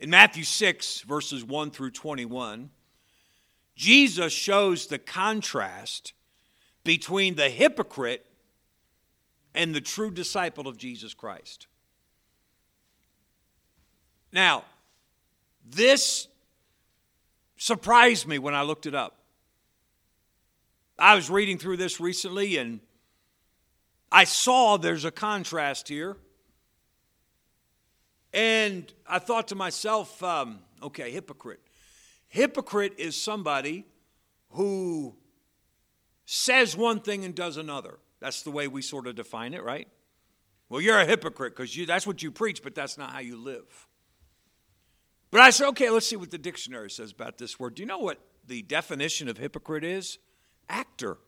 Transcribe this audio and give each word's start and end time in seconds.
In 0.00 0.08
Matthew 0.08 0.44
6, 0.44 1.02
verses 1.02 1.44
1 1.44 1.70
through 1.72 1.90
21, 1.90 2.70
Jesus 3.76 4.32
shows 4.32 4.86
the 4.86 4.98
contrast 4.98 6.14
between 6.84 7.34
the 7.34 7.50
hypocrite 7.50 8.24
and 9.54 9.74
the 9.74 9.80
true 9.82 10.10
disciple 10.10 10.66
of 10.66 10.78
Jesus 10.78 11.12
Christ. 11.12 11.66
Now, 14.32 14.64
this 15.68 16.28
surprised 17.58 18.26
me 18.26 18.38
when 18.38 18.54
I 18.54 18.62
looked 18.62 18.86
it 18.86 18.94
up. 18.94 19.18
I 20.98 21.14
was 21.14 21.28
reading 21.28 21.58
through 21.58 21.76
this 21.76 22.00
recently 22.00 22.56
and 22.56 22.80
I 24.10 24.24
saw 24.24 24.78
there's 24.78 25.04
a 25.04 25.10
contrast 25.10 25.88
here. 25.88 26.16
And 28.32 28.92
I 29.06 29.18
thought 29.18 29.48
to 29.48 29.54
myself, 29.54 30.22
um, 30.22 30.60
okay, 30.82 31.10
hypocrite. 31.10 31.60
Hypocrite 32.28 32.94
is 32.98 33.20
somebody 33.20 33.86
who 34.50 35.16
says 36.24 36.76
one 36.76 37.00
thing 37.00 37.24
and 37.24 37.34
does 37.34 37.56
another. 37.56 37.98
That's 38.20 38.42
the 38.42 38.50
way 38.50 38.68
we 38.68 38.82
sort 38.82 39.06
of 39.06 39.16
define 39.16 39.54
it, 39.54 39.64
right? 39.64 39.88
Well, 40.68 40.80
you're 40.80 40.98
a 40.98 41.04
hypocrite 41.04 41.56
because 41.56 41.76
that's 41.86 42.06
what 42.06 42.22
you 42.22 42.30
preach, 42.30 42.62
but 42.62 42.74
that's 42.74 42.96
not 42.96 43.10
how 43.10 43.18
you 43.18 43.36
live. 43.36 43.88
But 45.32 45.40
I 45.40 45.50
said, 45.50 45.68
okay, 45.68 45.90
let's 45.90 46.06
see 46.06 46.16
what 46.16 46.30
the 46.30 46.38
dictionary 46.38 46.90
says 46.90 47.12
about 47.12 47.38
this 47.38 47.58
word. 47.58 47.74
Do 47.74 47.82
you 47.82 47.86
know 47.86 47.98
what 47.98 48.18
the 48.46 48.62
definition 48.62 49.28
of 49.28 49.38
hypocrite 49.38 49.84
is? 49.84 50.18
Actor. 50.68 51.18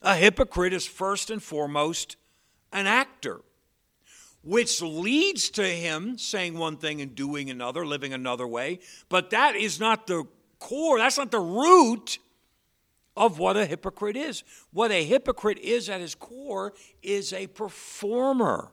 A 0.00 0.16
hypocrite 0.16 0.72
is 0.72 0.86
first 0.86 1.30
and 1.30 1.42
foremost 1.42 2.16
an 2.72 2.86
actor, 2.86 3.42
which 4.42 4.82
leads 4.82 5.50
to 5.50 5.64
him 5.64 6.18
saying 6.18 6.56
one 6.56 6.76
thing 6.76 7.00
and 7.00 7.14
doing 7.14 7.50
another, 7.50 7.86
living 7.86 8.12
another 8.12 8.46
way. 8.46 8.80
But 9.08 9.30
that 9.30 9.56
is 9.56 9.78
not 9.78 10.06
the 10.06 10.24
core, 10.58 10.98
that's 10.98 11.18
not 11.18 11.30
the 11.30 11.40
root 11.40 12.18
of 13.16 13.38
what 13.38 13.56
a 13.56 13.66
hypocrite 13.66 14.16
is. 14.16 14.42
What 14.72 14.90
a 14.90 15.04
hypocrite 15.04 15.58
is 15.58 15.88
at 15.88 16.00
his 16.00 16.14
core 16.14 16.72
is 17.02 17.32
a 17.32 17.46
performer 17.46 18.72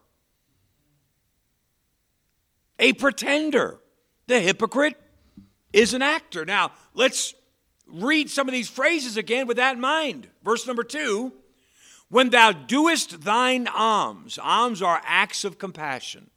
a 2.79 2.93
pretender. 2.93 3.79
The 4.27 4.39
hypocrite 4.39 4.95
is 5.73 5.93
an 5.93 6.01
actor. 6.01 6.45
Now, 6.45 6.71
let's 6.93 7.35
read 7.87 8.29
some 8.29 8.47
of 8.47 8.53
these 8.53 8.69
phrases 8.69 9.17
again 9.17 9.47
with 9.47 9.57
that 9.57 9.75
in 9.75 9.81
mind. 9.81 10.27
Verse 10.43 10.65
number 10.65 10.83
two 10.83 11.33
When 12.09 12.31
thou 12.31 12.51
doest 12.51 13.21
thine 13.21 13.67
alms, 13.67 14.39
alms 14.41 14.81
are 14.81 15.01
acts 15.05 15.43
of 15.43 15.59
compassion. 15.59 16.29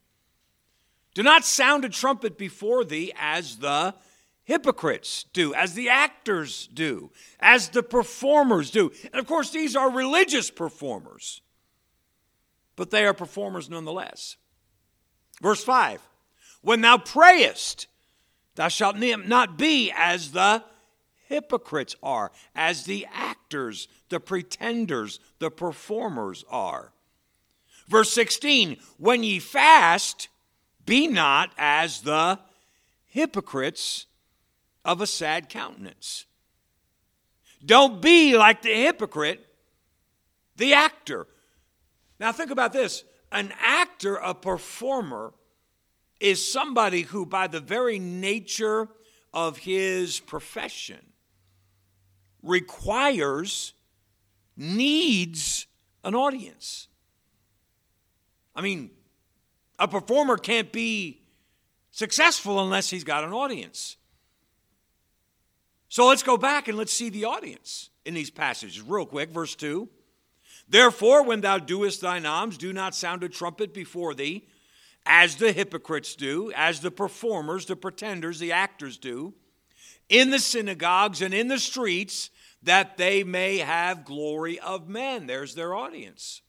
Do 1.13 1.23
not 1.23 1.45
sound 1.45 1.85
a 1.85 1.89
trumpet 1.89 2.37
before 2.37 2.83
thee 2.83 3.11
as 3.17 3.57
the 3.57 3.95
hypocrites 4.43 5.25
do, 5.33 5.53
as 5.53 5.73
the 5.73 5.89
actors 5.89 6.67
do, 6.73 7.11
as 7.39 7.69
the 7.69 7.83
performers 7.83 8.71
do. 8.71 8.91
And 9.11 9.19
of 9.19 9.27
course, 9.27 9.49
these 9.49 9.75
are 9.75 9.89
religious 9.89 10.49
performers, 10.49 11.41
but 12.75 12.91
they 12.91 13.05
are 13.05 13.13
performers 13.13 13.69
nonetheless. 13.69 14.37
Verse 15.41 15.63
5 15.63 15.99
when 16.61 16.79
thou 16.79 16.97
prayest, 16.97 17.87
thou 18.55 18.69
shalt 18.69 18.95
not 18.95 19.57
be 19.57 19.91
as 19.93 20.31
the 20.31 20.63
hypocrites 21.33 21.95
are, 22.03 22.31
as 22.55 22.85
the 22.85 23.07
actors, 23.11 23.87
the 24.09 24.19
pretenders, 24.19 25.19
the 25.39 25.49
performers 25.49 26.45
are. 26.49 26.93
Verse 27.87 28.11
16 28.11 28.77
When 28.97 29.23
ye 29.23 29.39
fast, 29.39 30.29
be 30.85 31.07
not 31.07 31.51
as 31.57 32.01
the 32.01 32.39
hypocrites 33.05 34.05
of 34.85 35.01
a 35.01 35.07
sad 35.07 35.49
countenance. 35.49 36.25
Don't 37.65 38.01
be 38.01 38.37
like 38.37 38.61
the 38.61 38.73
hypocrite, 38.73 39.45
the 40.57 40.73
actor. 40.73 41.27
Now, 42.19 42.31
think 42.31 42.51
about 42.51 42.73
this 42.73 43.03
an 43.31 43.51
actor, 43.59 44.15
a 44.17 44.35
performer, 44.35 45.33
is 46.19 46.51
somebody 46.51 47.01
who, 47.01 47.25
by 47.25 47.47
the 47.47 47.59
very 47.59 47.97
nature 47.97 48.87
of 49.33 49.57
his 49.57 50.19
profession, 50.19 51.12
requires, 52.43 53.73
needs 54.55 55.65
an 56.03 56.13
audience. 56.13 56.87
I 58.55 58.61
mean, 58.61 58.91
a 59.79 59.87
performer 59.87 60.37
can't 60.37 60.71
be 60.71 61.21
successful 61.91 62.61
unless 62.61 62.89
he's 62.89 63.03
got 63.03 63.23
an 63.23 63.33
audience. 63.33 63.97
So 65.89 66.07
let's 66.07 66.23
go 66.23 66.37
back 66.37 66.67
and 66.67 66.77
let's 66.77 66.93
see 66.93 67.09
the 67.09 67.25
audience 67.25 67.89
in 68.05 68.13
these 68.13 68.29
passages 68.29 68.81
real 68.81 69.05
quick. 69.05 69.29
Verse 69.31 69.55
2 69.55 69.87
Therefore, 70.67 71.23
when 71.23 71.41
thou 71.41 71.57
doest 71.57 72.01
thine 72.01 72.25
alms, 72.25 72.57
do 72.57 72.73
not 72.73 72.95
sound 72.95 73.23
a 73.23 73.29
trumpet 73.29 73.73
before 73.73 74.13
thee 74.13 74.47
as 75.05 75.35
the 75.35 75.51
hypocrites 75.51 76.15
do, 76.15 76.51
as 76.55 76.79
the 76.79 76.91
performers, 76.91 77.65
the 77.65 77.75
pretenders, 77.75 78.39
the 78.39 78.53
actors 78.53 78.97
do, 78.97 79.33
in 80.09 80.29
the 80.29 80.39
synagogues 80.39 81.21
and 81.21 81.33
in 81.33 81.47
the 81.47 81.59
streets, 81.59 82.29
that 82.63 82.97
they 82.97 83.23
may 83.23 83.57
have 83.57 84.05
glory 84.05 84.59
of 84.59 84.87
men. 84.87 85.27
There's 85.27 85.55
their 85.55 85.75
audience. 85.75 86.41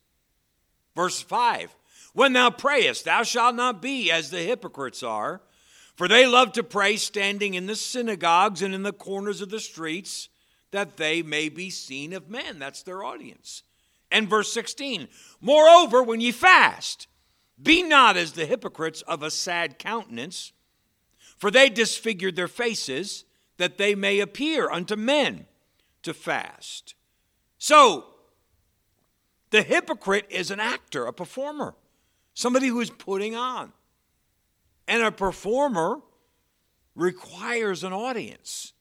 Verse 0.95 1.21
5 1.21 1.75
When 2.13 2.33
thou 2.33 2.49
prayest, 2.49 3.05
thou 3.05 3.23
shalt 3.23 3.55
not 3.55 3.81
be 3.81 4.11
as 4.11 4.29
the 4.29 4.41
hypocrites 4.41 5.03
are, 5.03 5.41
for 5.95 6.07
they 6.07 6.25
love 6.25 6.53
to 6.53 6.63
pray 6.63 6.97
standing 6.97 7.53
in 7.53 7.67
the 7.67 7.75
synagogues 7.75 8.61
and 8.61 8.73
in 8.73 8.83
the 8.83 8.93
corners 8.93 9.41
of 9.41 9.49
the 9.49 9.59
streets, 9.59 10.29
that 10.71 10.97
they 10.97 11.21
may 11.21 11.49
be 11.49 11.69
seen 11.69 12.13
of 12.13 12.29
men. 12.29 12.59
That's 12.59 12.83
their 12.83 13.03
audience. 13.03 13.63
And 14.11 14.29
verse 14.29 14.51
16 14.53 15.07
Moreover, 15.41 16.01
when 16.01 16.21
ye 16.21 16.31
fast, 16.31 17.07
be 17.61 17.83
not 17.83 18.17
as 18.17 18.33
the 18.33 18.45
hypocrites 18.45 19.01
of 19.03 19.23
a 19.23 19.31
sad 19.31 19.79
countenance, 19.79 20.53
for 21.37 21.51
they 21.51 21.69
disfigured 21.69 22.35
their 22.35 22.47
faces, 22.47 23.25
that 23.57 23.77
they 23.77 23.95
may 23.95 24.19
appear 24.19 24.69
unto 24.69 24.95
men 24.95 25.45
to 26.05 26.13
fast. 26.13 26.95
So, 27.57 28.05
the 29.51 29.61
hypocrite 29.61 30.25
is 30.29 30.51
an 30.51 30.59
actor, 30.59 31.05
a 31.05 31.13
performer, 31.13 31.75
somebody 32.33 32.67
who 32.67 32.79
is 32.79 32.89
putting 32.89 33.35
on. 33.35 33.73
And 34.87 35.03
a 35.03 35.11
performer 35.11 36.01
requires 36.95 37.83
an 37.83 37.93
audience. 37.93 38.73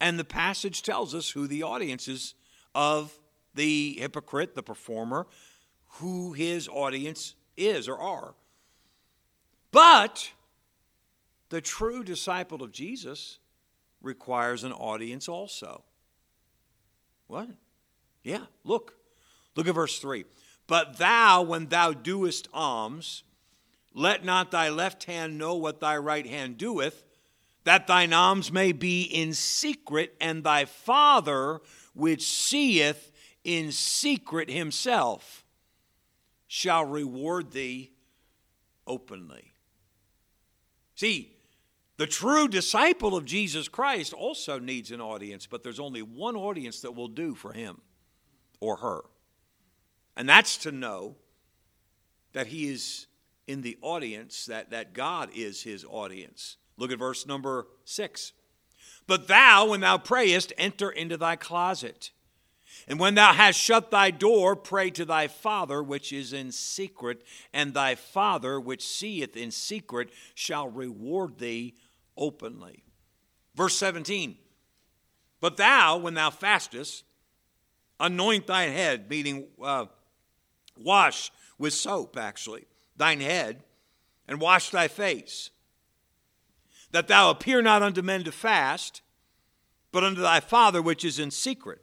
And 0.00 0.18
the 0.18 0.24
passage 0.24 0.82
tells 0.82 1.14
us 1.14 1.30
who 1.30 1.46
the 1.46 1.62
audience 1.62 2.08
is 2.08 2.34
of 2.74 3.18
the 3.54 3.96
hypocrite, 3.98 4.54
the 4.54 4.62
performer, 4.62 5.26
who 5.96 6.32
his 6.32 6.68
audience 6.68 7.34
is 7.56 7.88
or 7.88 7.98
are. 7.98 8.34
But 9.70 10.32
the 11.48 11.60
true 11.60 12.02
disciple 12.02 12.62
of 12.62 12.72
Jesus 12.72 13.38
requires 14.02 14.64
an 14.64 14.72
audience 14.72 15.28
also. 15.28 15.84
What? 17.32 17.48
Yeah, 18.22 18.44
look. 18.62 18.92
Look 19.56 19.66
at 19.66 19.74
verse 19.74 19.98
3. 19.98 20.26
But 20.66 20.98
thou, 20.98 21.40
when 21.40 21.68
thou 21.68 21.94
doest 21.94 22.46
alms, 22.52 23.22
let 23.94 24.22
not 24.22 24.50
thy 24.50 24.68
left 24.68 25.04
hand 25.04 25.38
know 25.38 25.54
what 25.54 25.80
thy 25.80 25.96
right 25.96 26.26
hand 26.26 26.58
doeth, 26.58 27.02
that 27.64 27.86
thine 27.86 28.12
alms 28.12 28.52
may 28.52 28.72
be 28.72 29.04
in 29.04 29.32
secret, 29.32 30.14
and 30.20 30.44
thy 30.44 30.66
Father, 30.66 31.62
which 31.94 32.22
seeth 32.22 33.10
in 33.44 33.72
secret 33.72 34.50
himself, 34.50 35.46
shall 36.46 36.84
reward 36.84 37.52
thee 37.52 37.92
openly. 38.86 39.52
See, 40.96 41.34
the 41.96 42.06
true 42.06 42.48
disciple 42.48 43.16
of 43.16 43.24
Jesus 43.24 43.68
Christ 43.68 44.12
also 44.12 44.58
needs 44.58 44.90
an 44.90 45.00
audience, 45.00 45.46
but 45.46 45.62
there's 45.62 45.80
only 45.80 46.02
one 46.02 46.36
audience 46.36 46.80
that 46.80 46.92
will 46.92 47.08
do 47.08 47.34
for 47.34 47.52
him 47.52 47.80
or 48.60 48.76
her. 48.76 49.02
And 50.16 50.28
that's 50.28 50.56
to 50.58 50.72
know 50.72 51.16
that 52.32 52.48
he 52.48 52.68
is 52.70 53.06
in 53.46 53.62
the 53.62 53.76
audience, 53.82 54.46
that, 54.46 54.70
that 54.70 54.94
God 54.94 55.30
is 55.34 55.62
his 55.62 55.84
audience. 55.84 56.56
Look 56.76 56.92
at 56.92 56.98
verse 56.98 57.26
number 57.26 57.66
six. 57.84 58.32
But 59.06 59.28
thou, 59.28 59.70
when 59.70 59.80
thou 59.80 59.98
prayest, 59.98 60.52
enter 60.56 60.90
into 60.90 61.16
thy 61.16 61.36
closet 61.36 62.10
and 62.88 62.98
when 62.98 63.14
thou 63.14 63.32
hast 63.32 63.58
shut 63.58 63.90
thy 63.90 64.10
door, 64.10 64.56
pray 64.56 64.90
to 64.90 65.04
thy 65.04 65.28
Father 65.28 65.82
which 65.82 66.12
is 66.12 66.32
in 66.32 66.52
secret, 66.52 67.22
and 67.52 67.72
thy 67.72 67.94
Father 67.94 68.60
which 68.60 68.86
seeth 68.86 69.36
in 69.36 69.50
secret 69.50 70.10
shall 70.34 70.68
reward 70.68 71.38
thee 71.38 71.74
openly. 72.16 72.82
Verse 73.54 73.76
17 73.76 74.36
But 75.40 75.56
thou, 75.56 75.96
when 75.98 76.14
thou 76.14 76.30
fastest, 76.30 77.04
anoint 78.00 78.46
thine 78.46 78.72
head, 78.72 79.08
meaning 79.08 79.46
uh, 79.62 79.86
wash 80.76 81.30
with 81.58 81.72
soap, 81.72 82.16
actually, 82.16 82.66
thine 82.96 83.20
head, 83.20 83.62
and 84.26 84.40
wash 84.40 84.70
thy 84.70 84.88
face, 84.88 85.50
that 86.90 87.08
thou 87.08 87.30
appear 87.30 87.62
not 87.62 87.82
unto 87.82 88.02
men 88.02 88.24
to 88.24 88.32
fast, 88.32 89.02
but 89.92 90.04
unto 90.04 90.20
thy 90.20 90.40
Father 90.40 90.82
which 90.82 91.04
is 91.04 91.18
in 91.18 91.30
secret. 91.30 91.80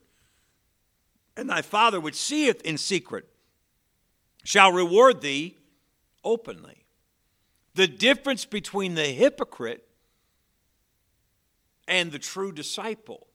And 1.39 1.49
thy 1.49 1.61
Father 1.61 2.01
which 2.01 2.15
seeth 2.15 2.59
in 2.63 2.77
secret 2.77 3.25
shall 4.43 4.73
reward 4.73 5.21
thee 5.21 5.55
openly. 6.21 6.83
The 7.75 7.87
difference 7.87 8.43
between 8.43 8.95
the 8.95 9.05
hypocrite 9.05 9.87
and 11.87 12.11
the 12.11 12.19
true 12.19 12.51
disciple 12.51 13.27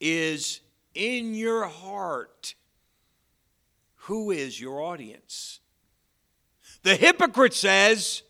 is 0.00 0.60
in 0.94 1.34
your 1.34 1.66
heart 1.66 2.54
who 4.02 4.30
is 4.30 4.60
your 4.60 4.80
audience? 4.80 5.58
The 6.84 6.94
hypocrite 6.94 7.54
says, 7.54 8.22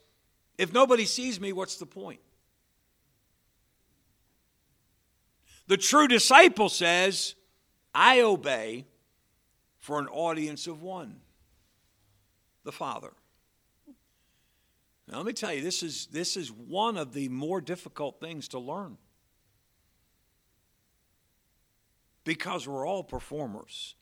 if 0.57 0.73
nobody 0.73 1.05
sees 1.05 1.39
me, 1.39 1.53
what's 1.53 1.77
the 1.77 1.85
point? 1.85 2.21
The 5.67 5.77
true 5.77 6.09
disciple 6.09 6.71
says, 6.71 7.35
I 7.95 8.21
obey 8.21 8.87
for 9.79 9.99
an 9.99 10.09
audience 10.09 10.67
of 10.67 10.83
one 10.83 11.21
the 12.65 12.73
Father. 12.73 13.13
Now, 15.11 15.17
let 15.17 15.27
me 15.27 15.33
tell 15.33 15.55
you, 15.55 15.63
this 15.63 15.83
is, 15.83 16.07
this 16.07 16.37
is 16.37 16.53
one 16.53 16.99
of 16.99 17.15
the 17.15 17.31
more 17.31 17.63
difficult 17.63 18.21
things 18.21 18.49
to 18.49 18.59
learn. 18.59 18.99
Because 22.25 22.69
we're 22.69 22.87
all 22.87 23.03
performers 23.03 23.95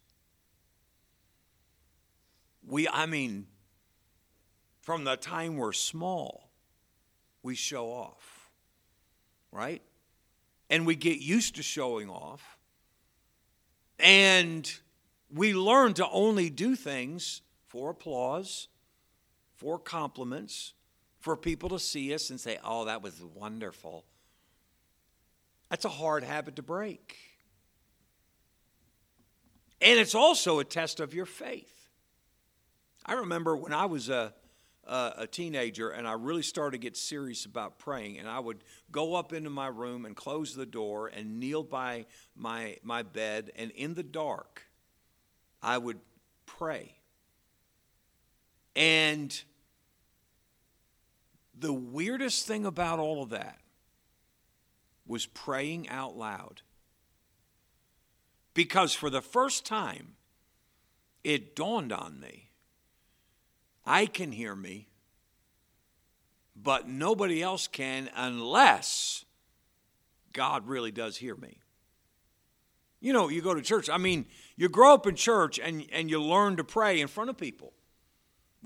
we, 2.67 2.89
I 2.89 3.07
mean, 3.07 3.47
from 4.81 5.05
the 5.05 5.17
time 5.17 5.57
we're 5.57 5.73
small, 5.73 6.51
we 7.43 7.55
show 7.55 7.87
off, 7.87 8.51
right? 9.53 9.83
And 10.69 10.85
we 10.85 10.97
get 10.97 11.19
used 11.19 11.57
to 11.57 11.63
showing 11.63 12.11
off. 12.11 12.56
And 13.99 14.71
we 15.33 15.55
learn 15.55 15.95
to 15.95 16.09
only 16.09 16.51
do 16.51 16.77
things 16.77 17.43
for 17.67 17.91
applause, 17.91 18.69
for 19.55 19.79
compliments, 19.79 20.75
for 21.19 21.37
people 21.37 21.69
to 21.71 21.79
see 21.79 22.15
us 22.15 22.31
and 22.31 22.39
say, 22.39 22.59
oh, 22.63 22.85
that 22.85 23.03
was 23.03 23.21
wonderful. 23.35 24.05
That's 25.71 25.85
a 25.85 25.91
hard 25.91 26.23
habit 26.23 26.57
to 26.57 26.63
break. 26.63 27.17
And 29.81 29.99
it's 29.99 30.15
also 30.15 30.59
a 30.59 30.65
test 30.65 31.01
of 31.01 31.15
your 31.15 31.27
faith. 31.27 31.91
I 33.05 33.15
remember 33.15 33.57
when 33.57 33.73
I 33.73 33.87
was 33.87 34.09
a, 34.09 34.33
a, 34.87 35.13
a 35.19 35.27
teenager 35.27 35.91
and 35.91 36.07
I 36.07 36.13
really 36.13 36.43
started 36.43 36.73
to 36.73 36.83
get 36.83 36.97
serious 36.97 37.45
about 37.45 37.79
praying, 37.79 38.19
and 38.19 38.29
I 38.29 38.39
would 38.39 38.63
go 38.91 39.15
up 39.15 39.33
into 39.33 39.51
my 39.51 39.69
room 39.69 40.05
and 40.05 40.15
close 40.15 40.55
the 40.55 40.67
door 40.67 41.09
and 41.09 41.39
kneel 41.41 41.63
by 41.63 42.07
my, 42.35 42.77
my 42.83 43.03
bed, 43.03 43.51
and 43.57 43.71
in 43.73 43.95
the 43.95 44.03
dark, 44.03 44.63
I 45.63 45.79
would 45.79 45.99
pray. 46.45 46.97
And 48.75 49.39
the 51.59 51.73
weirdest 51.73 52.47
thing 52.47 52.67
about 52.67 52.99
all 52.99 53.23
of 53.23 53.31
that 53.31 53.59
was 55.07 55.27
praying 55.27 55.89
out 55.89 56.17
loud. 56.17 56.63
Because 58.55 58.93
for 58.93 59.11
the 59.11 59.23
first 59.23 59.65
time, 59.65 60.17
it 61.25 61.57
dawned 61.57 61.93
on 61.93 62.21
me 62.21 62.46
I 63.87 64.07
can 64.07 64.33
hear 64.33 64.55
me, 64.57 64.89
but 66.55 66.89
nobody 66.89 67.43
else 67.43 67.69
can 67.69 68.11
unless 68.17 69.25
God 70.33 70.67
really 70.67 70.91
does 70.91 71.17
hear 71.17 71.37
me. 71.37 71.59
You 73.01 73.13
know, 73.13 73.29
you 73.29 73.41
go 73.41 73.55
to 73.55 73.63
church. 73.63 73.89
I 73.89 73.99
mean, 73.99 74.27
you 74.57 74.69
grow 74.69 74.95
up 74.95 75.07
in 75.07 75.15
church 75.15 75.59
and, 75.59 75.87
and 75.93 76.11
you 76.11 76.21
learn 76.21 76.57
to 76.57 76.65
pray 76.65 77.01
in 77.01 77.09
front 77.09 77.31
of 77.31 77.37
people. 77.37 77.73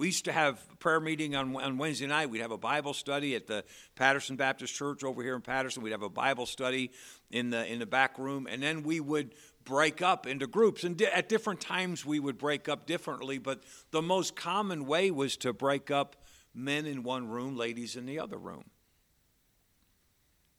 We 0.01 0.07
used 0.07 0.25
to 0.25 0.33
have 0.33 0.59
a 0.73 0.77
prayer 0.77 0.99
meeting 0.99 1.37
on, 1.37 1.55
on 1.57 1.77
Wednesday 1.77 2.07
night. 2.07 2.31
We'd 2.31 2.41
have 2.41 2.53
a 2.53 2.57
Bible 2.57 2.95
study 2.95 3.35
at 3.35 3.47
the 3.47 3.65
Patterson 3.97 4.35
Baptist 4.35 4.75
Church 4.75 5.05
over 5.05 5.23
here 5.23 5.35
in 5.35 5.43
Patterson. 5.43 5.83
We'd 5.83 5.91
have 5.91 6.01
a 6.01 6.09
Bible 6.09 6.47
study 6.47 6.91
in 7.31 7.51
the 7.51 7.71
in 7.71 7.81
the 7.81 7.87
back 7.87 8.19
room, 8.19 8.49
and 8.51 8.63
then 8.63 8.83
we 8.83 8.99
would 8.99 9.35
break 9.63 10.01
up 10.01 10.27
into 10.27 10.47
groups. 10.47 10.85
And 10.85 10.97
di- 10.97 11.05
at 11.05 11.29
different 11.29 11.61
times, 11.61 12.07
we 12.07 12.19
would 12.19 12.39
break 12.39 12.67
up 12.67 12.87
differently, 12.87 13.37
but 13.37 13.63
the 13.91 14.01
most 14.01 14.35
common 14.35 14.87
way 14.87 15.11
was 15.11 15.37
to 15.37 15.53
break 15.53 15.91
up 15.91 16.17
men 16.55 16.87
in 16.87 17.03
one 17.03 17.29
room, 17.29 17.59
ladies 17.59 17.95
in 17.95 18.07
the 18.07 18.21
other 18.21 18.39
room. 18.39 18.65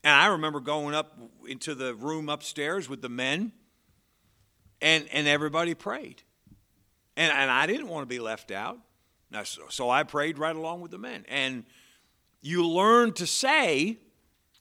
And 0.04 0.14
I 0.14 0.28
remember 0.28 0.60
going 0.60 0.94
up 0.94 1.18
into 1.48 1.74
the 1.74 1.96
room 1.96 2.30
upstairs 2.30 2.88
with 2.88 3.02
the 3.02 3.10
men, 3.10 3.54
and, 4.84 5.08
and 5.12 5.28
everybody 5.28 5.74
prayed. 5.74 6.22
And, 7.18 7.34
and 7.34 7.50
I 7.50 7.66
didn't 7.66 7.88
want 7.88 8.04
to 8.04 8.08
be 8.08 8.20
left 8.20 8.52
out. 8.52 8.78
Now, 9.32 9.44
so, 9.44 9.64
so 9.70 9.90
I 9.90 10.04
prayed 10.04 10.38
right 10.38 10.56
along 10.56 10.82
with 10.82 10.92
the 10.92 10.98
men. 10.98 11.26
And 11.30 11.64
you 12.42 12.68
learn 12.68 13.14
to 13.14 13.26
say, 13.26 13.98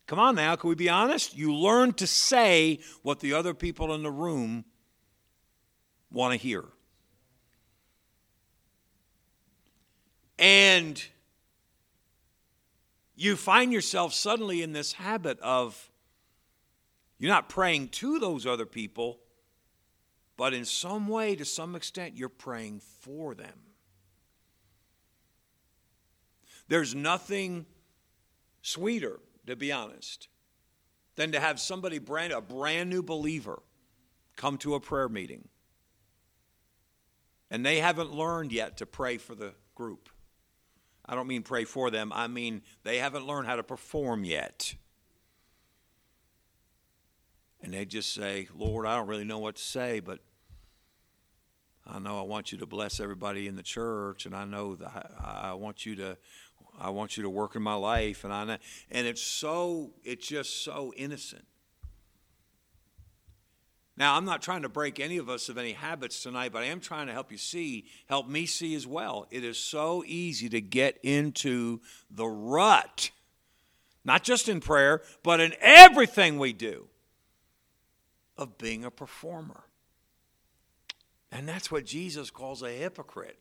Come 0.07 0.19
on 0.19 0.35
now, 0.35 0.57
can 0.57 0.67
we 0.67 0.75
be 0.75 0.89
honest? 0.89 1.37
You 1.37 1.53
learn 1.53 1.93
to 1.93 2.07
say 2.07 2.79
what 3.01 3.21
the 3.21 3.33
other 3.33 3.53
people 3.53 3.93
in 3.93 4.03
the 4.03 4.11
room 4.11 4.65
want 6.11 6.33
to 6.33 6.37
hear. 6.37 6.65
And 10.37 11.01
you 13.15 13.37
find 13.37 13.71
yourself 13.71 14.13
suddenly 14.13 14.61
in 14.63 14.73
this 14.73 14.93
habit 14.93 15.39
of 15.39 15.89
you're 17.17 17.29
not 17.29 17.47
praying 17.47 17.89
to 17.89 18.19
those 18.19 18.45
other 18.45 18.65
people, 18.65 19.19
but 20.35 20.53
in 20.53 20.65
some 20.65 21.07
way, 21.07 21.35
to 21.35 21.45
some 21.45 21.75
extent, 21.75 22.17
you're 22.17 22.27
praying 22.27 22.81
for 22.99 23.33
them. 23.33 23.70
There's 26.67 26.95
nothing 26.95 27.65
sweeter 28.61 29.19
to 29.45 29.55
be 29.55 29.71
honest, 29.71 30.27
than 31.15 31.31
to 31.31 31.39
have 31.39 31.59
somebody 31.59 31.99
brand 31.99 32.33
a 32.33 32.41
brand 32.41 32.89
new 32.89 33.03
believer 33.03 33.61
come 34.35 34.57
to 34.57 34.75
a 34.75 34.79
prayer 34.79 35.09
meeting 35.09 35.47
and 37.49 37.65
they 37.65 37.79
haven't 37.79 38.13
learned 38.13 38.51
yet 38.51 38.77
to 38.77 38.85
pray 38.85 39.17
for 39.17 39.35
the 39.35 39.53
group. 39.75 40.09
I 41.05 41.15
don't 41.15 41.27
mean 41.27 41.43
pray 41.43 41.65
for 41.65 41.91
them, 41.91 42.11
I 42.13 42.27
mean 42.27 42.61
they 42.83 42.97
haven't 42.97 43.27
learned 43.27 43.47
how 43.47 43.57
to 43.57 43.63
perform 43.63 44.23
yet. 44.23 44.75
And 47.63 47.73
they 47.73 47.85
just 47.85 48.13
say, 48.13 48.47
Lord, 48.55 48.87
I 48.87 48.95
don't 48.95 49.07
really 49.07 49.23
know 49.23 49.37
what 49.37 49.57
to 49.57 49.61
say, 49.61 49.99
but 49.99 50.19
I 51.85 51.99
know 51.99 52.17
I 52.17 52.23
want 52.23 52.51
you 52.51 52.57
to 52.59 52.65
bless 52.65 52.99
everybody 52.99 53.47
in 53.47 53.55
the 53.55 53.61
church, 53.61 54.25
and 54.25 54.35
I 54.35 54.45
know 54.45 54.75
that 54.75 55.11
I 55.19 55.53
want 55.53 55.85
you 55.85 55.95
to 55.97 56.17
I 56.81 56.89
want 56.89 57.15
you 57.15 57.23
to 57.23 57.29
work 57.29 57.55
in 57.55 57.61
my 57.61 57.75
life, 57.75 58.23
and 58.23 58.33
I 58.33 58.43
know. 58.43 58.57
and 58.89 59.05
it's 59.05 59.21
so 59.21 59.91
it's 60.03 60.27
just 60.27 60.63
so 60.63 60.91
innocent. 60.97 61.45
Now, 63.97 64.15
I'm 64.15 64.25
not 64.25 64.41
trying 64.41 64.63
to 64.63 64.69
break 64.69 64.99
any 64.99 65.17
of 65.17 65.29
us 65.29 65.47
of 65.47 65.59
any 65.59 65.73
habits 65.73 66.23
tonight, 66.23 66.51
but 66.51 66.63
I 66.63 66.67
am 66.67 66.79
trying 66.79 67.05
to 67.05 67.13
help 67.13 67.31
you 67.31 67.37
see, 67.37 67.85
help 68.07 68.27
me 68.27 68.47
see 68.47 68.73
as 68.73 68.87
well. 68.87 69.27
It 69.29 69.43
is 69.43 69.59
so 69.59 70.03
easy 70.07 70.49
to 70.49 70.59
get 70.59 70.97
into 71.03 71.81
the 72.09 72.25
rut, 72.25 73.11
not 74.03 74.23
just 74.23 74.49
in 74.49 74.59
prayer, 74.59 75.03
but 75.21 75.39
in 75.39 75.53
everything 75.61 76.39
we 76.39 76.51
do, 76.51 76.87
of 78.37 78.57
being 78.57 78.83
a 78.83 78.89
performer. 78.89 79.65
And 81.31 81.47
that's 81.47 81.69
what 81.69 81.85
Jesus 81.85 82.31
calls 82.31 82.63
a 82.63 82.71
hypocrite. 82.71 83.37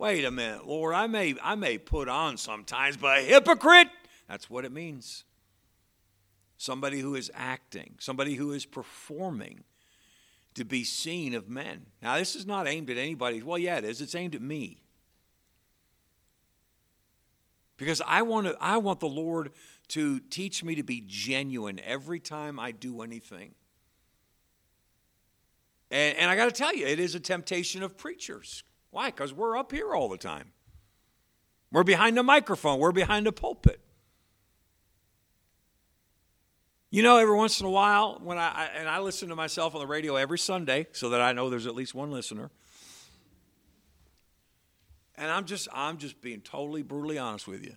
Wait 0.00 0.24
a 0.24 0.30
minute, 0.30 0.66
Lord, 0.66 0.94
I 0.94 1.06
may, 1.08 1.34
I 1.42 1.56
may 1.56 1.76
put 1.76 2.08
on 2.08 2.38
sometimes, 2.38 2.96
but 2.96 3.18
a 3.18 3.20
hypocrite? 3.20 3.88
That's 4.26 4.48
what 4.48 4.64
it 4.64 4.72
means. 4.72 5.24
Somebody 6.56 7.00
who 7.00 7.16
is 7.16 7.30
acting, 7.34 7.96
somebody 7.98 8.34
who 8.34 8.52
is 8.52 8.64
performing 8.64 9.62
to 10.54 10.64
be 10.64 10.84
seen 10.84 11.34
of 11.34 11.50
men. 11.50 11.84
Now, 12.00 12.16
this 12.16 12.34
is 12.34 12.46
not 12.46 12.66
aimed 12.66 12.88
at 12.88 12.96
anybody. 12.96 13.42
Well, 13.42 13.58
yeah, 13.58 13.76
it 13.76 13.84
is. 13.84 14.00
It's 14.00 14.14
aimed 14.14 14.34
at 14.34 14.40
me. 14.40 14.80
Because 17.76 18.00
I 18.06 18.22
want, 18.22 18.46
to, 18.46 18.56
I 18.58 18.78
want 18.78 19.00
the 19.00 19.06
Lord 19.06 19.52
to 19.88 20.18
teach 20.18 20.64
me 20.64 20.76
to 20.76 20.82
be 20.82 21.04
genuine 21.06 21.78
every 21.84 22.20
time 22.20 22.58
I 22.58 22.72
do 22.72 23.02
anything. 23.02 23.54
And, 25.90 26.16
and 26.16 26.30
I 26.30 26.36
got 26.36 26.46
to 26.46 26.52
tell 26.52 26.74
you, 26.74 26.86
it 26.86 26.98
is 26.98 27.14
a 27.14 27.20
temptation 27.20 27.82
of 27.82 27.98
preachers. 27.98 28.64
Why? 28.90 29.06
Because 29.06 29.32
we're 29.32 29.56
up 29.56 29.72
here 29.72 29.94
all 29.94 30.08
the 30.08 30.18
time. 30.18 30.52
We're 31.72 31.84
behind 31.84 32.16
the 32.16 32.22
microphone, 32.22 32.78
we're 32.78 32.92
behind 32.92 33.26
the 33.26 33.32
pulpit. 33.32 33.80
You 36.92 37.04
know, 37.04 37.18
every 37.18 37.36
once 37.36 37.60
in 37.60 37.66
a 37.66 37.70
while, 37.70 38.18
when 38.20 38.36
I, 38.36 38.68
and 38.74 38.88
I 38.88 38.98
listen 38.98 39.28
to 39.28 39.36
myself 39.36 39.76
on 39.76 39.80
the 39.80 39.86
radio 39.86 40.16
every 40.16 40.38
Sunday 40.38 40.88
so 40.90 41.10
that 41.10 41.20
I 41.20 41.32
know 41.32 41.48
there's 41.48 41.68
at 41.68 41.76
least 41.76 41.94
one 41.94 42.10
listener. 42.10 42.50
And 45.14 45.30
I'm 45.30 45.44
just 45.44 45.68
I'm 45.72 45.98
just 45.98 46.20
being 46.20 46.40
totally 46.40 46.82
brutally 46.82 47.18
honest 47.18 47.46
with 47.46 47.64
you. 47.64 47.76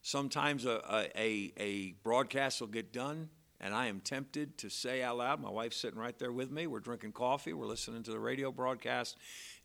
Sometimes 0.00 0.64
a, 0.64 1.08
a, 1.14 1.52
a 1.56 1.92
broadcast 2.02 2.60
will 2.60 2.68
get 2.68 2.92
done, 2.92 3.28
and 3.62 3.72
I 3.72 3.86
am 3.86 4.00
tempted 4.00 4.58
to 4.58 4.68
say 4.68 5.02
out 5.02 5.18
loud, 5.18 5.40
my 5.40 5.48
wife's 5.48 5.76
sitting 5.76 5.98
right 5.98 6.18
there 6.18 6.32
with 6.32 6.50
me, 6.50 6.66
we're 6.66 6.80
drinking 6.80 7.12
coffee, 7.12 7.52
we're 7.52 7.66
listening 7.66 8.02
to 8.02 8.10
the 8.10 8.18
radio 8.18 8.50
broadcast, 8.50 9.16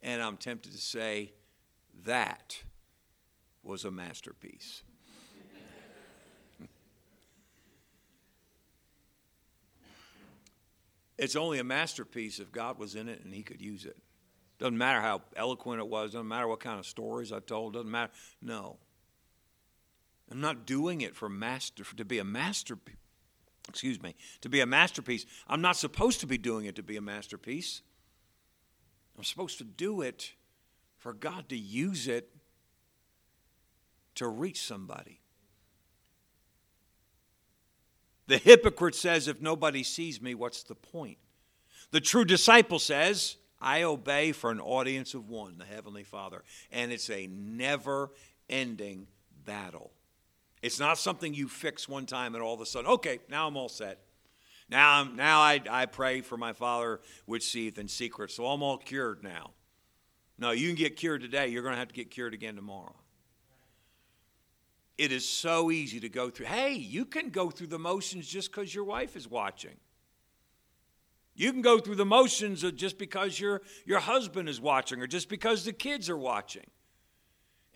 and 0.04 0.22
I'm 0.22 0.38
tempted 0.38 0.72
to 0.72 0.78
say, 0.78 1.34
that 2.06 2.62
was 3.64 3.86
a 3.86 3.92
masterpiece. 3.92 4.84
it's 11.18 11.36
only 11.36 11.58
a 11.58 11.64
masterpiece 11.64 12.40
if 12.40 12.52
God 12.52 12.78
was 12.78 12.94
in 12.94 13.10
it 13.10 13.26
and 13.26 13.34
he 13.34 13.42
could 13.42 13.62
use 13.62 13.86
it. 13.86 13.98
Doesn't 14.60 14.78
matter 14.78 15.02
how 15.02 15.24
eloquent 15.36 15.80
it 15.80 15.88
was, 15.88 16.12
doesn't 16.12 16.28
matter 16.28 16.48
what 16.48 16.60
kind 16.60 16.78
of 16.80 16.86
stories 16.86 17.32
I 17.32 17.40
told, 17.40 17.74
doesn't 17.74 17.90
matter. 17.90 18.14
No. 18.44 18.78
I'm 20.30 20.42
not 20.42 20.68
doing 20.68 21.02
it 21.02 21.16
for 21.16 21.30
master 21.30 21.84
to 21.96 22.06
be 22.06 22.20
a 22.20 22.24
masterpiece. 22.24 22.96
Excuse 23.70 24.02
me, 24.02 24.16
to 24.42 24.50
be 24.50 24.62
a 24.62 24.66
masterpiece. 24.66 25.26
I'm 25.48 25.62
not 25.62 25.76
supposed 25.76 26.20
to 26.22 26.28
be 26.28 26.38
doing 26.38 26.66
it 26.66 26.76
to 26.76 26.84
be 26.84 26.98
a 26.98 27.02
masterpiece. 27.02 27.82
I'm 29.18 29.24
supposed 29.24 29.58
to 29.58 29.64
do 29.64 30.02
it 30.02 30.34
for 30.98 31.14
God 31.14 31.50
to 31.50 31.58
use 31.58 32.08
it 32.08 32.30
to 34.16 34.28
reach 34.28 34.62
somebody. 34.62 35.22
The 38.28 38.38
hypocrite 38.38 38.96
says, 38.96 39.28
If 39.28 39.42
nobody 39.42 39.84
sees 39.84 40.22
me, 40.22 40.36
what's 40.36 40.64
the 40.64 40.76
point? 40.76 41.18
The 41.92 42.02
true 42.02 42.26
disciple 42.26 42.80
says, 42.80 43.38
I 43.62 43.84
obey 43.84 44.34
for 44.34 44.52
an 44.52 44.60
audience 44.60 45.14
of 45.14 45.30
one, 45.30 45.58
the 45.58 45.66
Heavenly 45.66 46.04
Father. 46.04 46.44
And 46.72 46.92
it's 46.92 47.10
a 47.10 47.28
never 47.28 48.12
ending 48.50 49.08
battle. 49.46 49.92
It's 50.62 50.80
not 50.80 50.98
something 50.98 51.34
you 51.34 51.48
fix 51.48 51.88
one 51.88 52.06
time 52.06 52.36
and 52.36 52.44
all 52.44 52.54
of 52.54 52.62
a 52.62 52.66
sudden, 52.66 52.90
okay, 52.92 53.20
now 53.30 53.48
I'm 53.48 53.58
all 53.58 53.70
set. 53.70 54.00
Now, 54.70 55.00
I'm, 55.00 55.16
now 55.16 55.40
I, 55.40 55.62
I 55.70 55.86
pray 55.86 56.22
for 56.22 56.38
my 56.38 56.54
Father 56.54 57.00
which 57.26 57.44
seeth 57.44 57.78
in 57.78 57.88
secret, 57.88 58.32
so 58.32 58.48
I'm 58.48 58.62
all 58.62 58.78
cured 58.78 59.24
now. 59.24 59.52
No, 60.38 60.52
you 60.52 60.68
can 60.68 60.76
get 60.76 60.98
cured 60.98 61.22
today. 61.22 61.48
You're 61.48 61.64
going 61.64 61.74
to 61.74 61.80
have 61.80 61.88
to 61.88 61.94
get 61.94 62.12
cured 62.12 62.34
again 62.34 62.56
tomorrow. 62.56 62.96
It 64.98 65.12
is 65.12 65.28
so 65.28 65.72
easy 65.72 66.00
to 66.00 66.10
go 66.10 66.30
through. 66.30 66.48
Hey, 66.48 66.74
you 66.74 67.06
can 67.06 67.30
go 67.30 67.50
through 67.50 67.68
the 67.68 67.80
motions 67.80 68.28
just 68.28 68.52
because 68.52 68.74
your 68.74 68.84
wife 68.84 69.16
is 69.16 69.28
watching. 69.28 69.76
You 71.36 71.54
can 71.54 71.62
go 71.62 71.78
through 71.78 71.96
the 71.96 72.06
motions 72.06 72.64
just 72.74 72.98
because 72.98 73.40
your, 73.40 73.62
your 73.86 74.00
husband 74.00 74.50
is 74.50 74.60
watching 74.60 75.02
or 75.02 75.08
just 75.08 75.30
because 75.30 75.66
the 75.66 75.74
kids 75.74 76.10
are 76.10 76.18
watching. 76.18 76.66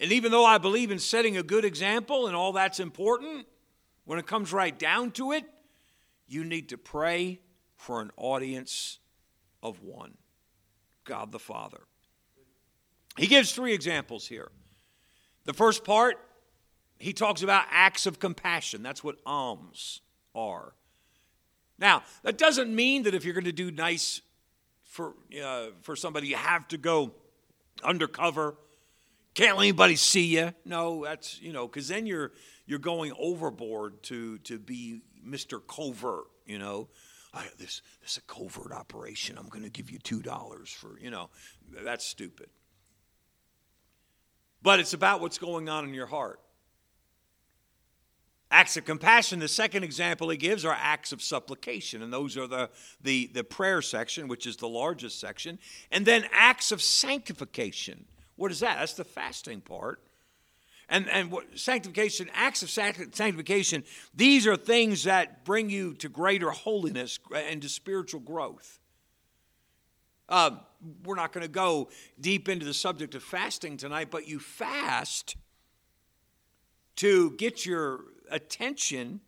And 0.02 0.12
even 0.12 0.32
though 0.32 0.46
I 0.46 0.58
believe 0.58 0.90
in 0.90 0.98
setting 0.98 1.38
a 1.38 1.44
good 1.44 1.64
example 1.64 2.26
and 2.26 2.36
all 2.36 2.54
that's 2.54 2.80
important, 2.80 3.46
when 4.06 4.18
it 4.18 4.26
comes 4.26 4.52
right 4.52 4.78
down 4.78 5.12
to 5.12 5.32
it, 5.32 5.46
you 6.28 6.44
need 6.44 6.70
to 6.70 6.78
pray 6.78 7.40
for 7.76 8.02
an 8.02 8.10
audience 8.18 8.98
of 9.62 9.84
one 9.84 10.18
God 11.04 11.32
the 11.32 11.40
Father. 11.40 11.82
He 13.16 13.28
gives 13.28 13.52
three 13.52 13.74
examples 13.74 14.26
here. 14.26 14.50
The 15.46 15.54
first 15.54 15.84
part, 15.84 16.18
he 16.98 17.14
talks 17.14 17.44
about 17.44 17.66
acts 17.70 18.08
of 18.08 18.20
compassion. 18.20 18.82
That's 18.82 19.04
what 19.04 19.18
alms 19.24 20.02
are. 20.34 20.74
Now, 21.78 22.02
that 22.24 22.40
doesn't 22.40 22.74
mean 22.74 23.04
that 23.04 23.14
if 23.14 23.24
you're 23.24 23.36
going 23.36 23.44
to 23.44 23.52
do 23.52 23.70
nice 23.70 24.22
for, 24.84 25.14
uh, 25.44 25.68
for 25.82 25.96
somebody, 25.96 26.28
you 26.28 26.38
have 26.38 26.68
to 26.70 26.78
go 26.78 27.12
undercover. 27.84 28.56
Can't 29.34 29.58
let 29.58 29.64
anybody 29.64 29.96
see 29.96 30.26
you. 30.38 30.54
No, 30.66 31.06
that's, 31.06 31.42
you 31.42 31.54
know, 31.54 31.68
because 31.68 31.88
then 31.88 32.06
you're, 32.06 32.32
you're 32.66 32.80
going 32.80 33.14
overboard 33.18 34.04
to, 34.04 34.38
to 34.40 34.60
be 34.60 35.02
Mr. 35.26 35.62
Covert, 35.66 36.26
you 36.46 36.60
know. 36.60 36.90
I, 37.34 37.46
this, 37.58 37.82
this 38.02 38.12
is 38.12 38.18
a 38.18 38.22
covert 38.22 38.74
operation. 38.74 39.38
I'm 39.38 39.48
going 39.48 39.64
to 39.64 39.70
give 39.70 39.90
you 39.90 40.00
$2 40.00 40.68
for, 40.68 41.00
you 41.00 41.10
know, 41.10 41.30
that's 41.84 42.06
stupid. 42.06 42.50
But 44.62 44.80
it's 44.80 44.94
about 44.94 45.22
what's 45.22 45.38
going 45.38 45.70
on 45.70 45.86
in 45.86 45.94
your 45.94 46.08
heart. 46.08 46.40
Acts 48.54 48.76
of 48.76 48.84
compassion, 48.84 49.40
the 49.40 49.48
second 49.48 49.84
example 49.84 50.30
he 50.30 50.36
gives 50.36 50.66
are 50.66 50.76
acts 50.78 51.14
of 51.14 51.22
supplication, 51.22 52.02
and 52.02 52.12
those 52.12 52.36
are 52.36 52.48
the, 52.48 52.70
the, 53.02 53.32
the 53.34 53.46
prayer 53.46 53.82
section, 53.82 54.28
which 54.28 54.46
is 54.46 54.58
the 54.58 54.68
largest 54.68 55.22
section. 55.22 55.58
And 55.90 56.06
then 56.06 56.26
acts 56.34 56.74
of 56.74 56.82
sanctification. 56.82 58.06
What 58.42 58.52
is 58.52 58.62
that? 58.62 58.80
That's 58.80 58.94
the 58.94 59.04
fasting 59.04 59.62
part. 59.62 60.02
And, 60.90 61.08
and 61.10 61.32
what, 61.32 61.60
sanctification, 61.60 62.28
acts 62.34 62.64
of 62.64 62.72
sanctification, 62.72 63.84
these 64.16 64.48
are 64.48 64.56
things 64.56 65.04
that 65.04 65.46
bring 65.46 65.70
you 65.70 65.94
to 65.94 66.10
greater 66.10 66.50
holiness 66.50 67.20
and 67.36 67.62
to 67.62 67.70
spiritual 67.70 68.20
growth. 68.20 68.80
Uh, 70.28 70.58
we're 71.04 71.14
not 71.14 71.34
going 71.34 71.44
to 71.44 71.52
go 71.52 71.90
deep 72.20 72.50
into 72.50 72.66
the 72.66 72.74
subject 72.74 73.14
of 73.14 73.22
fasting 73.22 73.78
tonight, 73.78 74.08
but 74.10 74.28
you 74.28 74.40
fast 74.40 75.36
to 76.96 77.36
get 77.38 77.64
your 77.64 78.00
attention 78.32 79.22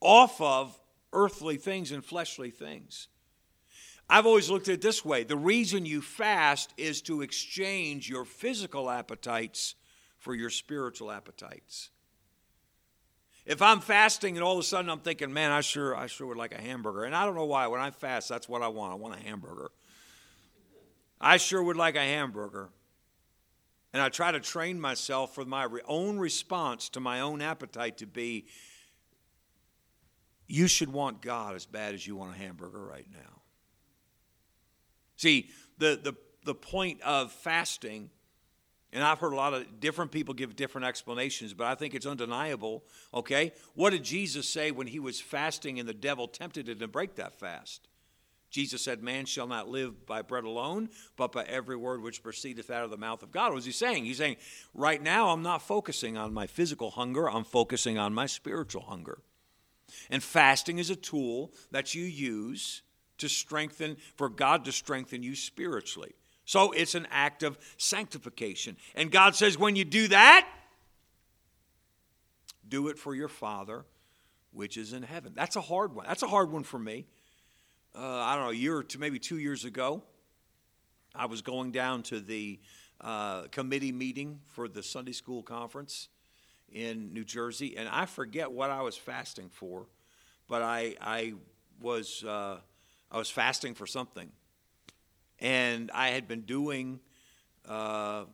off 0.00 0.40
of 0.40 0.76
earthly 1.12 1.58
things 1.58 1.92
and 1.92 2.04
fleshly 2.04 2.50
things. 2.50 3.06
I've 4.12 4.26
always 4.26 4.50
looked 4.50 4.68
at 4.68 4.74
it 4.74 4.80
this 4.82 5.04
way 5.04 5.22
the 5.22 5.36
reason 5.36 5.86
you 5.86 6.02
fast 6.02 6.74
is 6.76 7.00
to 7.02 7.22
exchange 7.22 8.10
your 8.10 8.24
physical 8.24 8.90
appetites 8.90 9.76
for 10.18 10.34
your 10.34 10.50
spiritual 10.50 11.12
appetites. 11.12 11.90
If 13.46 13.62
I'm 13.62 13.80
fasting 13.80 14.36
and 14.36 14.44
all 14.44 14.54
of 14.54 14.58
a 14.58 14.64
sudden 14.64 14.90
I'm 14.90 14.98
thinking, 14.98 15.32
man, 15.32 15.52
I 15.52 15.60
sure, 15.60 15.96
I 15.96 16.08
sure 16.08 16.26
would 16.26 16.36
like 16.36 16.52
a 16.52 16.60
hamburger. 16.60 17.04
And 17.04 17.14
I 17.14 17.24
don't 17.24 17.36
know 17.36 17.46
why. 17.46 17.68
When 17.68 17.80
I 17.80 17.90
fast, 17.90 18.28
that's 18.28 18.48
what 18.48 18.62
I 18.62 18.68
want. 18.68 18.92
I 18.92 18.96
want 18.96 19.14
a 19.14 19.22
hamburger. 19.22 19.70
I 21.20 21.36
sure 21.36 21.62
would 21.62 21.76
like 21.76 21.96
a 21.96 22.00
hamburger. 22.00 22.68
And 23.92 24.02
I 24.02 24.08
try 24.08 24.32
to 24.32 24.40
train 24.40 24.80
myself 24.80 25.34
for 25.34 25.44
my 25.44 25.68
own 25.86 26.18
response 26.18 26.88
to 26.90 27.00
my 27.00 27.20
own 27.20 27.40
appetite 27.40 27.98
to 27.98 28.06
be 28.06 28.46
you 30.46 30.66
should 30.66 30.92
want 30.92 31.22
God 31.22 31.54
as 31.54 31.64
bad 31.64 31.94
as 31.94 32.06
you 32.06 32.16
want 32.16 32.34
a 32.34 32.38
hamburger 32.38 32.84
right 32.84 33.06
now. 33.10 33.39
See, 35.20 35.50
the, 35.76 36.00
the, 36.02 36.14
the 36.46 36.54
point 36.54 37.02
of 37.02 37.30
fasting, 37.30 38.08
and 38.90 39.04
I've 39.04 39.18
heard 39.18 39.34
a 39.34 39.36
lot 39.36 39.52
of 39.52 39.78
different 39.78 40.12
people 40.12 40.32
give 40.32 40.56
different 40.56 40.86
explanations, 40.86 41.52
but 41.52 41.66
I 41.66 41.74
think 41.74 41.94
it's 41.94 42.06
undeniable. 42.06 42.84
Okay? 43.12 43.52
What 43.74 43.90
did 43.90 44.02
Jesus 44.02 44.48
say 44.48 44.70
when 44.70 44.86
he 44.86 44.98
was 44.98 45.20
fasting 45.20 45.78
and 45.78 45.86
the 45.86 45.92
devil 45.92 46.26
tempted 46.26 46.70
him 46.70 46.78
to 46.78 46.88
break 46.88 47.16
that 47.16 47.34
fast? 47.34 47.86
Jesus 48.48 48.80
said, 48.80 49.02
Man 49.02 49.26
shall 49.26 49.46
not 49.46 49.68
live 49.68 50.06
by 50.06 50.22
bread 50.22 50.44
alone, 50.44 50.88
but 51.18 51.32
by 51.32 51.44
every 51.44 51.76
word 51.76 52.00
which 52.00 52.22
proceedeth 52.22 52.70
out 52.70 52.84
of 52.84 52.90
the 52.90 52.96
mouth 52.96 53.22
of 53.22 53.30
God. 53.30 53.48
What 53.48 53.56
was 53.56 53.66
he 53.66 53.72
saying? 53.72 54.06
He's 54.06 54.16
saying, 54.16 54.36
Right 54.72 55.02
now, 55.02 55.28
I'm 55.28 55.42
not 55.42 55.60
focusing 55.60 56.16
on 56.16 56.32
my 56.32 56.46
physical 56.46 56.92
hunger, 56.92 57.28
I'm 57.28 57.44
focusing 57.44 57.98
on 57.98 58.14
my 58.14 58.24
spiritual 58.24 58.84
hunger. 58.84 59.18
And 60.08 60.22
fasting 60.22 60.78
is 60.78 60.88
a 60.88 60.96
tool 60.96 61.52
that 61.72 61.94
you 61.94 62.04
use 62.04 62.80
to 63.20 63.28
strengthen, 63.28 63.96
for 64.16 64.28
God 64.28 64.64
to 64.66 64.72
strengthen 64.72 65.22
you 65.22 65.34
spiritually. 65.34 66.14
So 66.44 66.72
it's 66.72 66.94
an 66.94 67.06
act 67.10 67.42
of 67.42 67.58
sanctification. 67.76 68.76
And 68.94 69.10
God 69.10 69.36
says, 69.36 69.56
when 69.56 69.76
you 69.76 69.84
do 69.84 70.08
that, 70.08 70.48
do 72.68 72.88
it 72.88 72.98
for 72.98 73.14
your 73.14 73.28
Father 73.28 73.84
which 74.52 74.76
is 74.76 74.92
in 74.92 75.04
heaven. 75.04 75.32
That's 75.32 75.54
a 75.54 75.60
hard 75.60 75.94
one. 75.94 76.06
That's 76.08 76.24
a 76.24 76.28
hard 76.28 76.50
one 76.50 76.64
for 76.64 76.78
me 76.78 77.06
uh, 77.94 78.00
I 78.00 78.36
don't 78.36 78.44
know, 78.44 78.50
a 78.50 78.54
year 78.54 78.76
or 78.76 78.82
two, 78.82 78.98
maybe 78.98 79.18
two 79.18 79.38
years 79.38 79.64
ago, 79.64 80.02
I 81.14 81.26
was 81.26 81.42
going 81.42 81.72
down 81.72 82.02
to 82.04 82.20
the 82.20 82.60
uh, 83.00 83.42
committee 83.50 83.92
meeting 83.92 84.40
for 84.46 84.68
the 84.68 84.82
Sunday 84.82 85.12
school 85.12 85.42
conference 85.42 86.08
in 86.72 87.12
New 87.12 87.24
Jersey, 87.24 87.76
and 87.76 87.88
I 87.88 88.06
forget 88.06 88.52
what 88.52 88.70
I 88.70 88.82
was 88.82 88.96
fasting 88.96 89.48
for, 89.48 89.86
but 90.48 90.62
I 90.62 90.94
I 91.00 91.34
was 91.80 92.22
uh, 92.22 92.58
I 93.10 93.18
was 93.18 93.30
fasting 93.30 93.74
for 93.74 93.86
something, 93.86 94.30
and 95.40 95.90
I 95.92 96.08
had 96.08 96.28
been 96.28 96.42
doing 96.42 97.00
uh, 97.68 98.24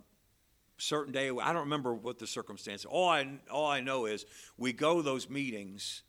certain 0.79 1.13
day. 1.13 1.31
I 1.31 1.53
don't 1.53 1.63
remember 1.63 1.95
what 1.95 2.19
the 2.19 2.27
circumstance. 2.27 2.85
All 2.85 3.09
I 3.09 3.27
all 3.51 3.67
I 3.67 3.81
know 3.81 4.07
is 4.07 4.27
we 4.59 4.73
go 4.73 5.03
those 5.03 5.31
meetings 5.31 6.03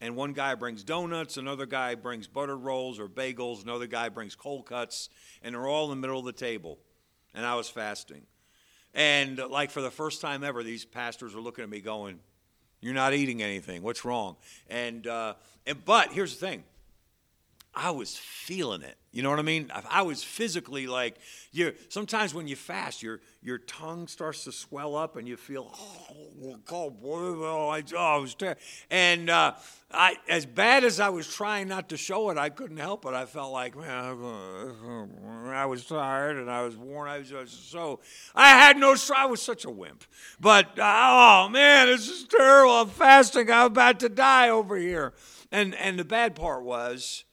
and 0.00 0.14
one 0.14 0.32
guy 0.32 0.54
brings 0.54 0.84
donuts, 0.84 1.36
another 1.36 1.66
guy 1.66 1.94
brings 1.94 2.28
butter 2.28 2.56
rolls 2.56 3.00
or 3.00 3.08
bagels, 3.08 3.64
another 3.64 3.86
guy 3.86 4.08
brings 4.08 4.34
cold 4.34 4.66
cuts, 4.66 5.08
and 5.42 5.54
they're 5.54 5.66
all 5.66 5.84
in 5.84 5.90
the 5.90 6.00
middle 6.00 6.20
of 6.20 6.24
the 6.24 6.32
table. 6.32 6.78
And 7.34 7.44
I 7.44 7.56
was 7.56 7.68
fasting. 7.68 8.22
And 8.94 9.38
like 9.38 9.70
for 9.70 9.80
the 9.80 9.90
first 9.90 10.20
time 10.20 10.44
ever, 10.44 10.62
these 10.62 10.84
pastors 10.84 11.34
were 11.34 11.40
looking 11.40 11.64
at 11.64 11.70
me 11.70 11.80
going, 11.80 12.20
You're 12.80 12.94
not 12.94 13.12
eating 13.12 13.42
anything. 13.42 13.82
What's 13.82 14.04
wrong? 14.04 14.36
And, 14.68 15.06
uh, 15.06 15.34
and 15.66 15.84
but 15.84 16.12
here's 16.12 16.38
the 16.38 16.46
thing 16.46 16.64
I 17.78 17.92
was 17.92 18.16
feeling 18.16 18.82
it. 18.82 18.96
You 19.12 19.22
know 19.22 19.30
what 19.30 19.38
I 19.38 19.42
mean? 19.42 19.70
I 19.88 20.02
was 20.02 20.22
physically 20.22 20.88
like 20.88 21.16
you. 21.52 21.72
Sometimes 21.88 22.34
when 22.34 22.48
you 22.48 22.56
fast, 22.56 23.02
your 23.02 23.20
your 23.40 23.58
tongue 23.58 24.08
starts 24.08 24.44
to 24.44 24.52
swell 24.52 24.96
up, 24.96 25.16
and 25.16 25.28
you 25.28 25.36
feel 25.36 25.72
oh, 25.72 26.60
oh, 26.70 26.94
oh 27.02 27.68
I, 27.68 27.82
oh, 27.96 28.20
was 28.20 28.34
terrible. 28.34 28.60
And 28.90 29.30
uh, 29.30 29.54
I, 29.92 30.16
as 30.28 30.44
bad 30.44 30.82
as 30.82 30.98
I 30.98 31.08
was 31.08 31.32
trying 31.32 31.68
not 31.68 31.88
to 31.90 31.96
show 31.96 32.30
it, 32.30 32.36
I 32.36 32.48
couldn't 32.48 32.78
help 32.78 33.06
it. 33.06 33.14
I 33.14 33.26
felt 33.26 33.52
like 33.52 33.76
man, 33.76 34.18
I 35.48 35.66
was 35.66 35.86
tired 35.86 36.36
and 36.36 36.50
I 36.50 36.62
was 36.62 36.76
worn. 36.76 37.08
I 37.08 37.18
was, 37.18 37.50
so 37.50 38.00
I 38.34 38.50
had 38.50 38.76
no. 38.76 38.96
I 39.16 39.26
was 39.26 39.40
such 39.40 39.64
a 39.64 39.70
wimp. 39.70 40.04
But 40.40 40.78
oh 40.78 41.48
man, 41.48 41.86
this 41.86 42.08
is 42.08 42.24
terrible. 42.24 42.72
I'm 42.72 42.88
fasting. 42.88 43.50
I'm 43.50 43.66
about 43.66 44.00
to 44.00 44.08
die 44.08 44.48
over 44.48 44.76
here. 44.76 45.14
And 45.52 45.76
and 45.76 45.96
the 45.98 46.04
bad 46.04 46.34
part 46.34 46.64
was 46.64 47.24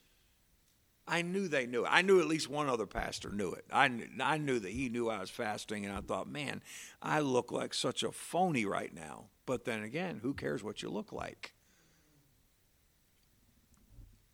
I 1.07 1.21
knew 1.21 1.47
they 1.47 1.67
knew. 1.67 1.85
I 1.85 2.01
knew 2.01 2.19
at 2.19 2.27
least 2.27 2.49
one 2.49 2.67
other 2.67 2.87
pastor 2.87 3.29
knew 3.29 3.51
it. 3.51 3.65
I 3.71 3.87
knew, 3.87 4.07
I 4.19 4.37
knew 4.37 4.59
that 4.59 4.71
he 4.71 4.89
knew 4.89 5.09
I 5.09 5.19
was 5.19 5.29
fasting, 5.29 5.85
and 5.85 5.95
I 5.95 6.01
thought, 6.01 6.27
man, 6.27 6.63
I 7.01 7.19
look 7.19 7.51
like 7.51 7.73
such 7.73 8.01
a 8.01 8.11
phony 8.11 8.65
right 8.65 8.93
now. 8.93 9.25
But 9.45 9.65
then 9.65 9.83
again, 9.83 10.19
who 10.23 10.33
cares 10.33 10.63
what 10.63 10.81
you 10.81 10.89
look 10.89 11.11
like? 11.11 11.53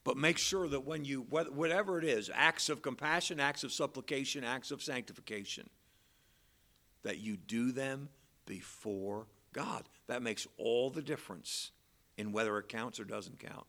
But 0.04 0.18
make 0.18 0.38
sure 0.38 0.68
that 0.70 0.86
when 0.86 1.06
you, 1.06 1.22
whatever 1.30 2.00
it 2.00 2.06
is, 2.06 2.32
acts 2.34 2.70
of 2.70 2.82
compassion, 2.82 3.40
acts 3.40 3.63
of 3.63 3.72
supplication, 3.72 4.44
acts 4.44 4.72
of 4.72 4.82
sanctification, 4.82 5.70
that 7.04 7.20
you 7.20 7.38
do 7.38 7.72
them 7.72 8.10
before 8.46 9.28
God. 9.54 9.84
That 10.08 10.24
makes 10.24 10.48
all 10.58 10.90
the 10.90 11.01
difference 11.01 11.72
in 12.18 12.32
whether 12.32 12.58
it 12.58 12.70
counts 12.70 13.00
or 13.00 13.04
doesn't 13.04 13.40
count. 13.40 13.66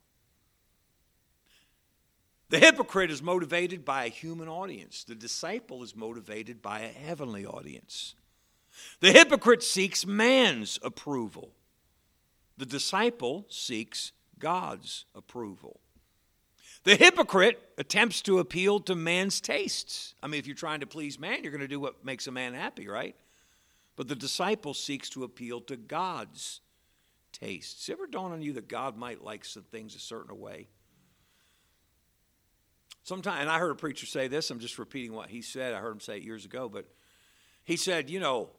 The 2.53 2.59
hypocrite 2.59 3.11
is 3.11 3.23
motivated 3.23 3.83
by 3.83 4.05
a 4.05 4.11
human 4.11 4.47
audience, 4.47 5.05
the 5.05 5.15
disciple 5.15 5.83
is 5.83 5.97
motivated 5.97 6.61
by 6.61 6.81
a 6.81 6.89
heavenly 6.89 7.47
audience. 7.47 8.15
The 9.01 9.11
hypocrite 9.11 9.63
seeks 9.63 10.05
man's 10.05 10.79
approval, 10.83 11.53
the 12.59 12.67
disciple 12.67 13.47
seeks 13.49 14.13
God's 14.39 15.07
approval. 15.15 15.81
The 16.85 16.95
hypocrite 16.95 17.59
attempts 17.79 18.21
to 18.23 18.39
appeal 18.39 18.81
to 18.81 18.95
man's 18.95 19.41
tastes. 19.41 20.15
I 20.23 20.27
mean, 20.27 20.39
if 20.39 20.47
you're 20.47 20.55
trying 20.55 20.81
to 20.81 20.87
please 20.87 21.19
man, 21.19 21.43
you're 21.43 21.53
going 21.53 21.63
to 21.63 21.69
do 21.69 21.81
what 21.81 22.05
makes 22.05 22.27
a 22.27 22.33
man 22.33 22.53
happy, 22.53 22.87
right? 22.87 23.17
But 23.97 24.09
the 24.09 24.15
disciple 24.15 24.75
seeks 24.75 25.09
to 25.11 25.25
appeal 25.25 25.63
to 25.63 25.77
God's 25.79 26.61
tastes. 27.33 27.89
Ever 27.89 28.07
dawn 28.07 28.31
on 28.31 28.43
you 28.43 28.53
that 28.53 28.69
God 28.69 28.99
might 28.99 29.25
like 29.25 29.47
some 29.47 29.63
things 29.63 29.95
a 29.95 30.01
certain 30.01 30.39
way? 30.39 30.69
Sometimes, 33.05 33.41
and 33.41 33.51
I 33.51 33.59
heard 33.59 33.71
a 33.71 33.75
preacher 33.75 34.07
say 34.07 34.29
this, 34.29 34.51
I'm 34.51 34.61
just 34.61 34.79
repeating 34.79 35.13
what 35.13 35.29
he 35.29 35.43
said. 35.43 35.75
I 35.75 35.79
heard 35.79 35.93
him 35.93 36.01
say 36.01 36.19
it 36.19 36.23
years 36.23 36.45
ago, 36.45 36.69
but 36.69 36.87
he 37.65 37.77
said, 37.77 38.09
you 38.09 38.21
know, 38.21 38.51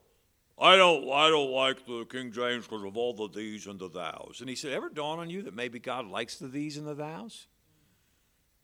I 0.60 0.76
don't, 0.76 1.10
I 1.10 1.30
don't 1.30 1.52
like 1.52 1.86
the 1.86 2.06
King 2.06 2.32
James 2.32 2.68
because 2.68 2.84
of 2.84 2.98
all 2.98 3.14
the 3.14 3.30
these 3.30 3.68
and 3.68 3.80
the 3.80 3.90
thous. 3.90 4.42
And 4.42 4.50
he 4.50 4.56
said, 4.56 4.74
ever 4.74 4.90
dawn 4.90 5.20
on 5.20 5.30
you 5.30 5.44
that 5.44 5.56
maybe 5.56 5.80
God 5.80 6.08
likes 6.08 6.38
the 6.38 6.48
these 6.48 6.78
and 6.78 6.86
the 6.86 6.96
thous? 6.96 7.48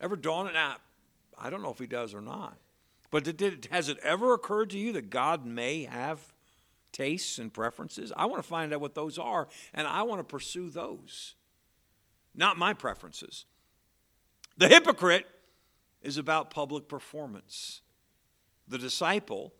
Ever 0.01 0.15
dawn 0.15 0.47
on 0.47 0.53
now? 0.53 0.75
I 1.37 1.49
don't 1.49 1.63
know 1.63 1.71
if 1.71 1.79
he 1.79 1.87
does 1.87 2.13
or 2.13 2.21
not. 2.21 2.57
But 3.11 3.23
did, 3.23 3.37
did, 3.37 3.67
has 3.71 3.89
it 3.89 3.97
ever 4.03 4.33
occurred 4.33 4.69
to 4.71 4.77
you 4.77 4.91
that 4.93 5.09
God 5.09 5.45
may 5.45 5.85
have 5.85 6.19
tastes 6.91 7.39
and 7.39 7.51
preferences? 7.51 8.11
I 8.15 8.25
want 8.25 8.43
to 8.43 8.47
find 8.47 8.73
out 8.73 8.81
what 8.81 8.95
those 8.95 9.17
are, 9.17 9.47
and 9.73 9.87
I 9.87 10.03
want 10.03 10.19
to 10.19 10.23
pursue 10.23 10.69
those, 10.69 11.35
not 12.35 12.57
my 12.57 12.73
preferences. 12.73 13.45
The 14.57 14.67
hypocrite 14.67 15.25
is 16.01 16.17
about 16.17 16.49
public 16.49 16.87
performance. 16.87 17.81
The 18.67 18.77
disciple 18.77 19.53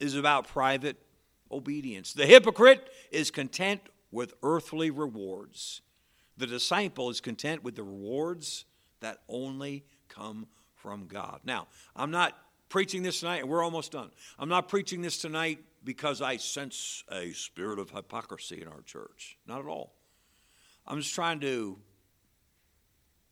is 0.00 0.14
about 0.14 0.48
private 0.48 0.96
obedience. 1.50 2.12
The 2.12 2.26
hypocrite 2.26 2.88
is 3.10 3.30
content 3.30 3.80
with 4.10 4.34
earthly 4.42 4.90
rewards. 4.90 5.82
The 6.36 6.46
disciple 6.46 7.10
is 7.10 7.20
content 7.20 7.62
with 7.62 7.76
the 7.76 7.84
rewards 7.84 8.64
that 9.00 9.18
only 9.28 9.84
come 10.08 10.46
from 10.74 11.06
God. 11.06 11.40
Now, 11.44 11.68
I'm 11.94 12.10
not 12.10 12.36
preaching 12.68 13.02
this 13.02 13.20
tonight, 13.20 13.40
and 13.40 13.48
we're 13.48 13.62
almost 13.62 13.92
done. 13.92 14.10
I'm 14.38 14.48
not 14.48 14.68
preaching 14.68 15.00
this 15.00 15.18
tonight 15.18 15.60
because 15.84 16.20
I 16.20 16.38
sense 16.38 17.04
a 17.10 17.30
spirit 17.32 17.78
of 17.78 17.90
hypocrisy 17.90 18.62
in 18.62 18.68
our 18.68 18.82
church. 18.82 19.38
Not 19.46 19.60
at 19.60 19.66
all. 19.66 19.94
I'm 20.86 20.98
just 20.98 21.14
trying 21.14 21.40
to 21.40 21.78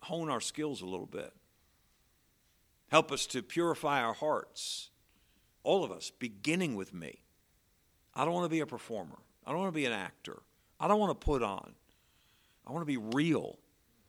hone 0.00 0.30
our 0.30 0.40
skills 0.40 0.82
a 0.82 0.86
little 0.86 1.06
bit. 1.06 1.32
Help 2.92 3.10
us 3.10 3.24
to 3.24 3.42
purify 3.42 4.02
our 4.02 4.12
hearts. 4.12 4.90
All 5.62 5.82
of 5.82 5.90
us, 5.90 6.12
beginning 6.18 6.76
with 6.76 6.92
me. 6.92 7.22
I 8.14 8.26
don't 8.26 8.34
want 8.34 8.44
to 8.44 8.50
be 8.50 8.60
a 8.60 8.66
performer. 8.66 9.16
I 9.46 9.50
don't 9.50 9.60
want 9.60 9.72
to 9.72 9.80
be 9.80 9.86
an 9.86 9.92
actor. 9.92 10.42
I 10.78 10.88
don't 10.88 11.00
want 11.00 11.18
to 11.18 11.24
put 11.24 11.42
on. 11.42 11.72
I 12.66 12.70
want 12.70 12.82
to 12.82 12.86
be 12.86 12.98
real. 12.98 13.58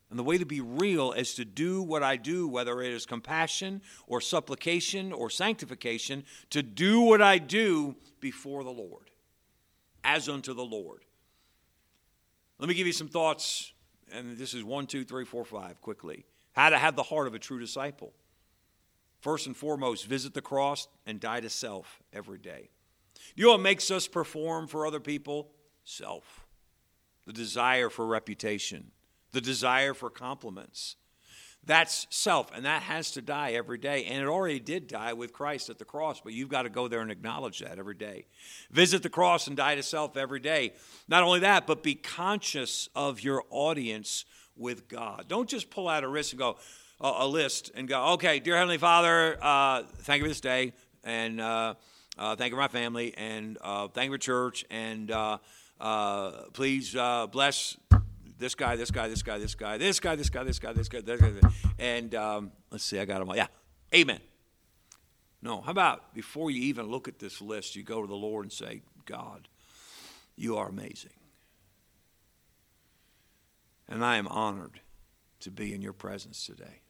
And 0.09 0.19
the 0.19 0.23
way 0.23 0.37
to 0.37 0.45
be 0.45 0.59
real 0.59 1.13
is 1.13 1.33
to 1.35 1.45
do 1.45 1.81
what 1.81 2.03
I 2.03 2.17
do, 2.17 2.45
whether 2.49 2.81
it 2.81 2.91
is 2.91 3.05
compassion 3.05 3.81
or 4.05 4.19
supplication 4.19 5.13
or 5.13 5.29
sanctification, 5.29 6.25
to 6.49 6.61
do 6.61 6.99
what 6.99 7.21
I 7.21 7.37
do 7.37 7.95
before 8.19 8.65
the 8.65 8.69
Lord, 8.69 9.11
as 10.03 10.27
unto 10.27 10.53
the 10.53 10.65
Lord. 10.65 11.05
Let 12.59 12.67
me 12.67 12.75
give 12.75 12.85
you 12.85 12.91
some 12.91 13.07
thoughts, 13.07 13.71
and 14.11 14.37
this 14.37 14.53
is 14.53 14.61
one, 14.61 14.87
two, 14.87 15.05
three, 15.05 15.23
four, 15.23 15.45
five, 15.45 15.79
quickly. 15.79 16.25
How 16.51 16.69
to 16.69 16.77
have 16.77 16.97
the 16.97 17.03
heart 17.03 17.27
of 17.27 17.33
a 17.33 17.39
true 17.39 17.61
disciple. 17.61 18.11
First 19.23 19.47
and 19.47 19.55
foremost, 19.55 20.05
visit 20.05 20.33
the 20.33 20.41
cross 20.41 20.89
and 21.05 21.17
die 21.17 21.39
to 21.39 21.49
self 21.49 22.01
every 22.11 22.39
day. 22.39 22.67
You 23.37 23.45
know 23.45 23.51
what 23.51 23.61
makes 23.61 23.89
us 23.89 24.05
perform 24.05 24.67
for 24.67 24.85
other 24.85 24.99
people? 24.99 25.49
Self. 25.85 26.45
The 27.25 27.31
desire 27.31 27.89
for 27.89 28.05
reputation, 28.05 28.91
the 29.31 29.39
desire 29.39 29.93
for 29.93 30.09
compliments. 30.09 30.97
That's 31.65 32.05
self, 32.09 32.51
and 32.53 32.65
that 32.65 32.81
has 32.81 33.11
to 33.11 33.21
die 33.21 33.51
every 33.51 33.77
day. 33.77 34.03
And 34.03 34.21
it 34.21 34.27
already 34.27 34.59
did 34.59 34.89
die 34.89 35.13
with 35.13 35.31
Christ 35.31 35.69
at 35.69 35.79
the 35.79 35.85
cross, 35.85 36.19
but 36.19 36.33
you've 36.33 36.49
got 36.49 36.63
to 36.63 36.69
go 36.69 36.89
there 36.89 36.99
and 36.99 37.09
acknowledge 37.09 37.59
that 37.59 37.79
every 37.79 37.95
day. 37.95 38.25
Visit 38.71 39.03
the 39.03 39.09
cross 39.09 39.47
and 39.47 39.55
die 39.55 39.75
to 39.75 39.83
self 39.83 40.17
every 40.17 40.41
day. 40.41 40.73
Not 41.07 41.23
only 41.23 41.39
that, 41.39 41.65
but 41.65 41.81
be 41.81 41.95
conscious 41.95 42.89
of 42.93 43.21
your 43.21 43.45
audience 43.49 44.25
with 44.57 44.89
God. 44.89 45.29
Don't 45.29 45.47
just 45.47 45.69
pull 45.69 45.87
out 45.87 46.03
a 46.03 46.09
wrist 46.09 46.33
and 46.33 46.39
go, 46.39 46.57
a, 47.03 47.27
list 47.27 47.71
and 47.75 47.87
go, 47.87 48.13
okay, 48.13 48.39
dear 48.39 48.55
Heavenly 48.55 48.77
Father, 48.77 49.37
uh, 49.41 49.83
thank 50.03 50.19
you 50.19 50.25
for 50.25 50.29
this 50.29 50.39
day, 50.39 50.71
and 51.03 51.41
uh, 51.41 51.73
uh, 52.17 52.35
thank 52.37 52.51
you 52.51 52.55
for 52.55 52.61
my 52.61 52.69
family, 52.69 53.13
and 53.17 53.57
uh, 53.61 53.89
thank 53.89 54.09
you 54.09 54.13
for 54.13 54.17
church, 54.17 54.63
and 54.71 55.11
uh, 55.11 55.37
uh, 55.81 56.31
please 56.53 56.93
bless 56.93 57.75
this 58.37 58.55
guy, 58.55 58.77
this 58.77 58.89
guy, 58.89 59.09
this 59.09 59.21
guy, 59.21 59.37
this 59.37 59.53
guy, 59.53 59.77
this 59.77 59.99
guy, 59.99 60.15
this 60.15 60.29
guy, 60.29 60.43
this 60.43 60.59
guy, 60.59 60.71
this 60.71 60.87
guy, 60.87 61.01
this 61.01 61.21
guy, 61.21 61.49
and 61.77 62.15
um, 62.15 62.51
let's 62.71 62.85
see, 62.85 62.99
I 62.99 63.05
got 63.05 63.19
them 63.19 63.29
all. 63.29 63.35
Yeah, 63.35 63.47
amen. 63.93 64.21
No, 65.41 65.59
how 65.59 65.71
about 65.71 66.13
before 66.13 66.51
you 66.51 66.61
even 66.63 66.85
look 66.85 67.09
at 67.09 67.19
this 67.19 67.41
list, 67.41 67.75
you 67.75 67.83
go 67.83 68.01
to 68.01 68.07
the 68.07 68.15
Lord 68.15 68.45
and 68.45 68.51
say, 68.51 68.81
God, 69.05 69.49
you 70.37 70.55
are 70.55 70.69
amazing. 70.69 71.11
And 73.89 74.05
I 74.05 74.15
am 74.15 74.27
honored 74.29 74.79
to 75.41 75.51
be 75.51 75.73
in 75.73 75.81
your 75.81 75.91
presence 75.91 76.45
today. 76.45 76.82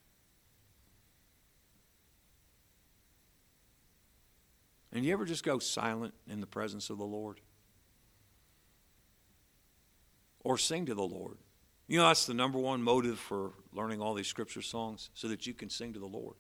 And 4.94 5.04
you 5.04 5.12
ever 5.12 5.26
just 5.26 5.44
go 5.44 5.58
silent 5.58 6.14
in 6.30 6.40
the 6.40 6.46
presence 6.46 6.92
of 6.92 7.00
the 7.00 7.04
Lord? 7.04 7.42
Or 10.44 10.58
sing 10.58 10.86
to 10.86 10.94
the 10.94 11.02
Lord. 11.02 11.38
You 11.88 11.98
know, 11.98 12.08
that's 12.08 12.28
the 12.28 12.34
number 12.36 12.60
one 12.60 12.84
motive 12.84 13.18
for 13.18 13.54
learning 13.74 14.02
all 14.02 14.14
these 14.14 14.28
scripture 14.28 14.62
songs, 14.62 15.10
so 15.16 15.28
that 15.28 15.48
you 15.48 15.54
can 15.54 15.70
sing 15.70 15.94
to 15.94 16.00
the 16.00 16.06
Lord. 16.06 16.36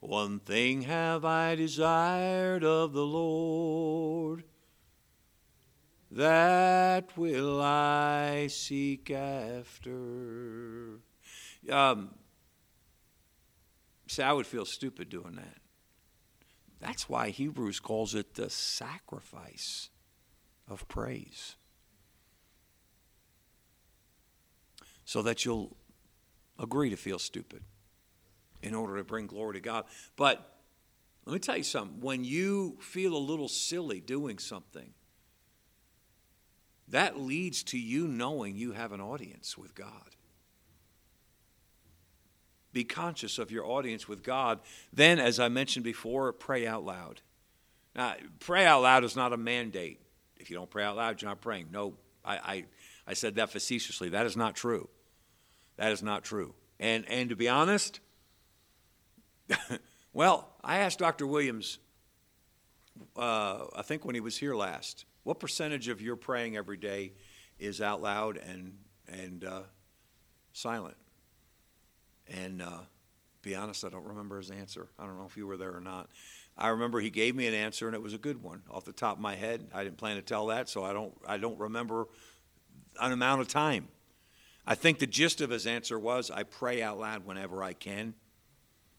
One 0.00 0.38
thing 0.38 0.82
have 0.82 1.24
I 1.24 1.54
desired 1.54 2.62
of 2.62 2.92
the 2.92 3.06
Lord, 3.06 4.44
that 6.10 7.16
will 7.16 7.60
I 7.62 8.48
seek 8.48 9.10
after. 9.10 11.00
Um, 11.70 12.10
See, 14.12 14.22
I 14.22 14.34
would 14.34 14.46
feel 14.46 14.66
stupid 14.66 15.08
doing 15.08 15.36
that. 15.36 15.56
That's 16.80 17.08
why 17.08 17.30
Hebrews 17.30 17.80
calls 17.80 18.14
it 18.14 18.34
the 18.34 18.50
sacrifice 18.50 19.88
of 20.68 20.86
praise. 20.86 21.56
So 25.06 25.22
that 25.22 25.46
you'll 25.46 25.74
agree 26.58 26.90
to 26.90 26.96
feel 26.96 27.18
stupid 27.18 27.62
in 28.60 28.74
order 28.74 28.98
to 28.98 29.04
bring 29.04 29.28
glory 29.28 29.54
to 29.54 29.60
God. 29.60 29.86
But 30.14 30.58
let 31.24 31.32
me 31.32 31.38
tell 31.38 31.56
you 31.56 31.62
something 31.62 32.02
when 32.02 32.22
you 32.22 32.76
feel 32.80 33.16
a 33.16 33.16
little 33.16 33.48
silly 33.48 34.00
doing 34.00 34.38
something, 34.38 34.92
that 36.86 37.18
leads 37.18 37.62
to 37.62 37.78
you 37.78 38.06
knowing 38.06 38.56
you 38.56 38.72
have 38.72 38.92
an 38.92 39.00
audience 39.00 39.56
with 39.56 39.74
God. 39.74 40.16
Be 42.72 42.84
conscious 42.84 43.38
of 43.38 43.50
your 43.50 43.66
audience 43.66 44.08
with 44.08 44.22
God. 44.22 44.60
Then, 44.92 45.18
as 45.18 45.38
I 45.38 45.48
mentioned 45.48 45.84
before, 45.84 46.32
pray 46.32 46.66
out 46.66 46.84
loud. 46.84 47.20
Now, 47.94 48.14
pray 48.40 48.64
out 48.64 48.82
loud 48.82 49.04
is 49.04 49.16
not 49.16 49.32
a 49.32 49.36
mandate. 49.36 50.00
If 50.38 50.50
you 50.50 50.56
don't 50.56 50.70
pray 50.70 50.84
out 50.84 50.96
loud, 50.96 51.20
you're 51.20 51.30
not 51.30 51.40
praying. 51.40 51.68
No, 51.70 51.94
I, 52.24 52.36
I, 52.36 52.64
I 53.06 53.14
said 53.14 53.34
that 53.36 53.50
facetiously. 53.50 54.08
That 54.10 54.26
is 54.26 54.36
not 54.36 54.54
true. 54.54 54.88
That 55.76 55.92
is 55.92 56.02
not 56.02 56.24
true. 56.24 56.54
And, 56.80 57.04
and 57.08 57.28
to 57.28 57.36
be 57.36 57.48
honest, 57.48 58.00
well, 60.12 60.48
I 60.64 60.78
asked 60.78 60.98
Dr. 60.98 61.26
Williams, 61.26 61.78
uh, 63.16 63.66
I 63.76 63.82
think 63.82 64.04
when 64.04 64.14
he 64.14 64.20
was 64.20 64.36
here 64.36 64.54
last, 64.54 65.04
what 65.22 65.38
percentage 65.38 65.88
of 65.88 66.00
your 66.00 66.16
praying 66.16 66.56
every 66.56 66.76
day 66.76 67.12
is 67.58 67.80
out 67.80 68.02
loud 68.02 68.36
and, 68.38 68.78
and 69.08 69.44
uh, 69.44 69.62
silent? 70.52 70.96
And 72.32 72.62
uh, 72.62 72.80
be 73.42 73.54
honest, 73.54 73.84
I 73.84 73.88
don't 73.88 74.06
remember 74.06 74.38
his 74.38 74.50
answer. 74.50 74.88
I 74.98 75.04
don't 75.04 75.18
know 75.18 75.26
if 75.26 75.36
you 75.36 75.46
were 75.46 75.56
there 75.56 75.76
or 75.76 75.80
not. 75.80 76.08
I 76.56 76.68
remember 76.68 77.00
he 77.00 77.10
gave 77.10 77.34
me 77.34 77.46
an 77.46 77.54
answer, 77.54 77.86
and 77.86 77.94
it 77.94 78.02
was 78.02 78.14
a 78.14 78.18
good 78.18 78.42
one 78.42 78.62
off 78.70 78.84
the 78.84 78.92
top 78.92 79.16
of 79.16 79.22
my 79.22 79.34
head. 79.34 79.68
I 79.74 79.84
didn't 79.84 79.96
plan 79.96 80.16
to 80.16 80.22
tell 80.22 80.46
that, 80.46 80.68
so 80.68 80.84
I 80.84 80.92
don't. 80.92 81.14
I 81.26 81.38
don't 81.38 81.58
remember 81.58 82.08
an 83.00 83.12
amount 83.12 83.40
of 83.40 83.48
time. 83.48 83.88
I 84.66 84.74
think 84.74 84.98
the 84.98 85.06
gist 85.06 85.40
of 85.40 85.50
his 85.50 85.66
answer 85.66 85.98
was, 85.98 86.30
"I 86.30 86.42
pray 86.42 86.82
out 86.82 86.98
loud 86.98 87.24
whenever 87.24 87.62
I 87.62 87.72
can, 87.72 88.14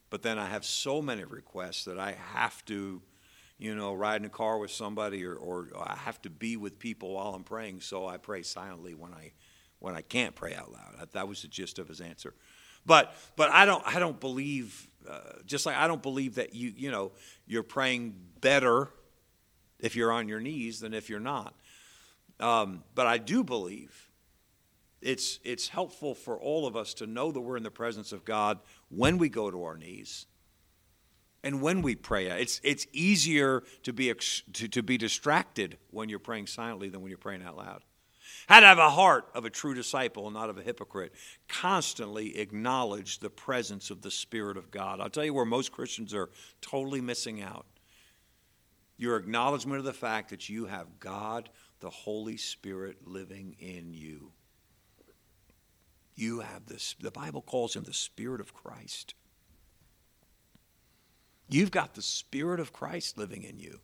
but 0.10 0.24
then 0.24 0.39
I 0.39 0.48
have 0.48 0.65
so 0.65 1.02
many 1.02 1.24
requests 1.24 1.86
that 1.86 2.00
I 2.00 2.13
have 2.34 2.65
to, 2.65 3.02
you 3.58 3.76
know, 3.76 3.93
ride 3.93 4.22
in 4.22 4.26
a 4.26 4.30
car 4.30 4.58
with 4.58 4.72
somebody, 4.72 5.24
or, 5.24 5.36
or 5.36 5.69
I 5.78 5.96
have 5.96 6.22
to 6.24 6.30
be 6.30 6.58
with 6.58 6.80
people 6.80 7.13
while 7.13 7.34
I'm 7.36 7.43
praying. 7.43 7.82
So 7.82 8.08
I 8.08 8.17
pray 8.17 8.41
silently 8.41 8.93
when 8.96 9.13
I 9.13 9.34
when 9.80 9.96
I 9.96 10.02
can't 10.02 10.36
pray 10.36 10.56
out 10.56 10.72
loud." 10.72 11.12
That 11.12 11.28
was 11.28 11.43
the 11.43 11.48
gist 11.48 11.78
of 11.78 11.88
his 11.88 12.02
answer. 12.02 12.34
But 12.86 13.13
but 13.36 13.50
I 13.52 13.65
don't 13.65 13.84
I 13.86 14.00
don't 14.00 14.19
believe 14.19 14.88
uh, 15.10 15.19
just 15.46 15.65
like 15.65 15.76
I 15.76 15.88
don't 15.88 16.02
believe 16.02 16.36
that 16.36 16.54
you 16.54 16.74
you 16.76 16.91
know 16.91 17.12
you're 17.46 17.63
praying 17.63 18.15
better 18.41 18.89
if 19.80 19.96
you're 19.96 20.12
on 20.12 20.28
your 20.28 20.39
knees 20.39 20.80
than 20.80 20.93
if 20.93 21.10
you're 21.10 21.19
not. 21.19 21.54
Um, 22.39 22.84
but 22.96 23.08
I 23.08 23.17
do 23.17 23.43
believe 23.43 24.10
it's 25.02 25.39
it's 25.43 25.67
helpful 25.67 26.15
for 26.15 26.38
all 26.38 26.65
of 26.65 26.76
us 26.76 26.93
to 26.96 27.08
know 27.08 27.32
that 27.32 27.41
we're 27.41 27.58
in 27.58 27.63
the 27.63 27.72
presence 27.72 28.12
of 28.12 28.26
God 28.26 28.60
when 28.89 29.17
we 29.17 29.30
go 29.30 29.52
to 29.52 29.63
our 29.63 29.78
knees 29.78 30.26
and 31.43 31.62
when 31.62 31.82
we 31.82 31.96
pray. 31.96 32.28
It's 32.28 32.62
it's 32.63 32.88
easier 32.93 33.63
to 33.84 33.93
be 33.93 34.13
to, 34.54 34.67
to 34.67 34.84
be 34.84 34.98
distracted 34.98 35.78
when 35.91 36.10
you're 36.10 36.19
praying 36.19 36.48
silently 36.48 36.89
than 36.89 37.02
when 37.02 37.10
you're 37.10 37.17
praying 37.17 37.43
out 37.43 37.58
loud. 37.58 37.84
How 38.48 38.60
to 38.60 38.65
have 38.65 38.78
a 38.78 38.89
heart 38.89 39.30
of 39.34 39.46
a 39.46 39.50
true 39.50 39.74
disciple 39.74 40.30
not 40.32 40.50
of 40.50 40.58
a 40.58 40.62
hypocrite. 40.62 41.13
Constantly 41.48 42.38
acknowledge 42.38 43.19
the 43.19 43.30
presence 43.30 43.89
of 43.89 44.02
the 44.02 44.12
Spirit 44.12 44.58
of 44.58 44.72
God. 44.72 45.00
I'll 45.00 45.10
tell 45.10 45.26
you 45.26 45.34
where 45.34 45.46
most 45.46 45.72
Christians 45.72 46.13
are 46.13 46.30
totally 46.62 47.02
missing 47.02 47.41
out. 47.41 47.65
Your 48.98 49.17
acknowledgement 49.17 49.80
of 49.80 49.86
the 49.86 49.93
fact 49.93 50.30
that 50.30 50.50
you 50.50 50.65
have 50.65 51.00
God, 51.00 51.50
the 51.80 51.89
Holy 51.89 52.38
Spirit, 52.38 53.08
living 53.08 53.56
in 53.60 53.93
you. 53.93 54.32
You 56.15 56.41
have 56.41 56.67
this, 56.67 56.96
the 57.00 57.12
Bible 57.12 57.41
calls 57.41 57.76
him 57.76 57.84
the 57.84 57.93
Spirit 57.93 58.39
of 58.39 58.54
Christ. 58.54 59.15
You've 61.50 61.72
got 61.72 61.96
the 61.96 62.02
Spirit 62.02 62.60
of 62.60 62.72
Christ 62.72 63.17
living 63.17 63.43
in 63.43 63.60
you. 63.60 63.80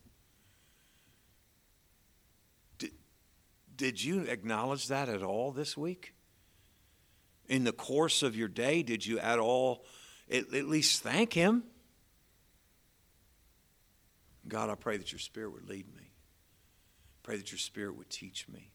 Did 3.80 4.04
you 4.04 4.24
acknowledge 4.24 4.90
that 4.90 5.08
at 5.08 5.24
all 5.24 5.54
this 5.54 5.78
week? 5.78 6.14
In 7.48 7.64
the 7.64 7.72
course 7.72 8.24
of 8.24 8.36
your 8.36 8.50
day, 8.50 8.84
did 8.84 9.06
you 9.06 9.20
at 9.20 9.40
all 9.40 9.86
at, 10.30 10.54
at 10.54 10.66
least 10.68 11.02
thank 11.02 11.32
Him? 11.32 11.64
God, 14.50 14.70
I 14.70 14.76
pray 14.76 14.98
that 14.98 15.14
your 15.14 15.20
Spirit 15.20 15.54
would 15.54 15.70
lead 15.70 15.88
me. 15.96 16.12
Pray 17.24 17.38
that 17.38 17.54
your 17.54 17.58
Spirit 17.58 17.96
would 17.96 18.10
teach 18.10 18.50
me. 18.50 18.74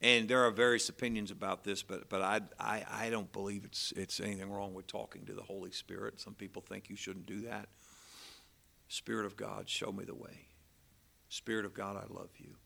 And 0.00 0.26
there 0.26 0.40
are 0.46 0.50
various 0.50 0.88
opinions 0.88 1.30
about 1.30 1.64
this, 1.64 1.82
but, 1.82 2.08
but 2.08 2.22
I, 2.22 2.40
I, 2.58 2.84
I 2.90 3.10
don't 3.10 3.30
believe 3.30 3.66
it's, 3.66 3.92
it's 3.94 4.20
anything 4.20 4.50
wrong 4.50 4.72
with 4.72 4.86
talking 4.86 5.26
to 5.26 5.34
the 5.34 5.42
Holy 5.42 5.70
Spirit. 5.70 6.18
Some 6.18 6.32
people 6.32 6.62
think 6.62 6.88
you 6.88 6.96
shouldn't 6.96 7.26
do 7.26 7.42
that. 7.42 7.68
Spirit 8.88 9.26
of 9.26 9.36
God, 9.36 9.68
show 9.68 9.92
me 9.92 10.04
the 10.04 10.14
way. 10.14 10.48
Spirit 11.28 11.64
of 11.64 11.74
God, 11.74 11.96
I 11.96 12.12
love 12.12 12.30
you. 12.38 12.56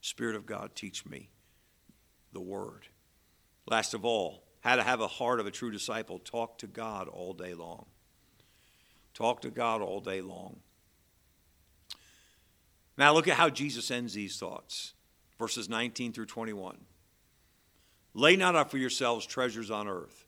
Spirit 0.00 0.36
of 0.36 0.46
God, 0.46 0.74
teach 0.74 1.04
me 1.06 1.30
the 2.32 2.40
word. 2.40 2.88
Last 3.66 3.94
of 3.94 4.04
all, 4.04 4.44
how 4.60 4.76
to 4.76 4.82
have 4.82 5.00
a 5.00 5.08
heart 5.08 5.40
of 5.40 5.46
a 5.46 5.50
true 5.50 5.70
disciple. 5.70 6.18
Talk 6.18 6.58
to 6.58 6.66
God 6.66 7.08
all 7.08 7.32
day 7.32 7.54
long. 7.54 7.86
Talk 9.14 9.40
to 9.42 9.50
God 9.50 9.82
all 9.82 10.00
day 10.00 10.20
long. 10.20 10.60
Now, 12.96 13.12
look 13.12 13.28
at 13.28 13.36
how 13.36 13.48
Jesus 13.48 13.90
ends 13.90 14.14
these 14.14 14.38
thoughts 14.38 14.94
verses 15.38 15.68
19 15.68 16.12
through 16.12 16.26
21. 16.26 16.78
Lay 18.14 18.36
not 18.36 18.56
up 18.56 18.70
for 18.70 18.78
yourselves 18.78 19.24
treasures 19.24 19.70
on 19.70 19.86
earth. 19.86 20.26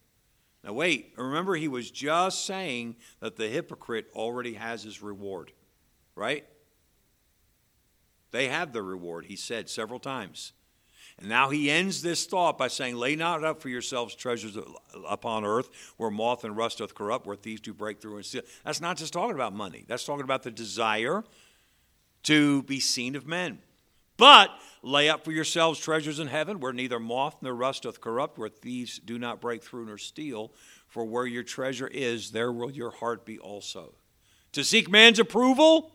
Now, 0.63 0.73
wait, 0.73 1.13
remember, 1.17 1.57
he 1.57 1.69
was 1.69 1.91
just 1.91 2.47
saying 2.47 2.97
that 3.21 3.37
the 3.37 3.49
hypocrite 3.49 4.07
already 4.15 4.55
has 4.55 4.83
his 4.83 5.03
reward, 5.03 5.53
right? 6.15 6.45
They 8.31 8.49
have 8.49 8.73
the 8.73 8.83
reward, 8.83 9.27
he 9.27 9.37
said 9.37 9.69
several 9.69 9.99
times. 9.99 10.53
And 11.19 11.29
now 11.29 11.51
he 11.51 11.71
ends 11.71 12.01
this 12.01 12.25
thought 12.25 12.57
by 12.57 12.69
saying, 12.69 12.97
Lay 12.97 13.15
not 13.15 13.45
up 13.45 13.61
for 13.61 13.69
yourselves 13.69 14.15
treasures 14.15 14.57
upon 15.07 15.45
earth 15.45 15.69
where 15.99 16.11
moth 16.11 16.45
and 16.45 16.57
rust 16.57 16.79
doth 16.79 16.95
corrupt, 16.95 17.27
where 17.27 17.37
thieves 17.37 17.61
do 17.61 17.75
break 17.75 18.01
through 18.01 18.17
and 18.17 18.25
steal. 18.25 18.43
That's 18.65 18.81
not 18.81 18.97
just 18.97 19.13
talking 19.13 19.35
about 19.35 19.55
money, 19.55 19.85
that's 19.87 20.05
talking 20.05 20.25
about 20.25 20.43
the 20.43 20.51
desire 20.51 21.23
to 22.25 22.63
be 22.63 22.81
seen 22.81 23.17
of 23.17 23.27
men. 23.27 23.59
But 24.17 24.51
lay 24.83 25.09
up 25.09 25.25
for 25.25 25.33
yourselves 25.33 25.81
treasures 25.81 26.19
in 26.19 26.27
heaven 26.27 26.61
where 26.61 26.75
neither 26.75 27.01
moth 27.01 27.37
nor 27.41 27.55
rust 27.55 27.85
doth 27.85 28.01
corrupt, 28.01 28.39
where 28.39 28.51
thieves 28.51 28.99
do 28.99 29.19
not 29.19 29.41
break 29.41 29.63
through 29.63 29.87
nor 29.87 29.99
steal. 29.99 30.53
For 30.89 31.05
where 31.05 31.27
your 31.27 31.43
treasure 31.43 31.87
is, 31.87 32.33
there 32.33 32.53
will 32.53 32.71
your 32.71 32.91
heart 32.91 33.25
be 33.25 33.39
also. 33.39 33.95
To 34.53 34.65
seek 34.65 34.91
man's 34.91 35.19
approval, 35.19 35.93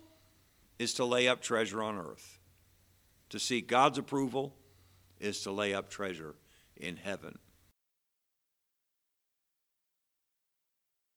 is 0.80 0.94
to 0.96 1.06
lay 1.06 1.28
up 1.28 1.42
treasure 1.42 1.82
on 1.82 1.98
earth. 1.98 2.40
To 3.30 3.40
seek 3.40 3.68
God's 3.68 3.98
approval 3.98 4.56
is 5.20 5.42
to 5.42 5.52
lay 5.52 5.74
up 5.74 5.90
treasure 5.90 6.36
in 6.76 6.98
heaven. 6.98 7.38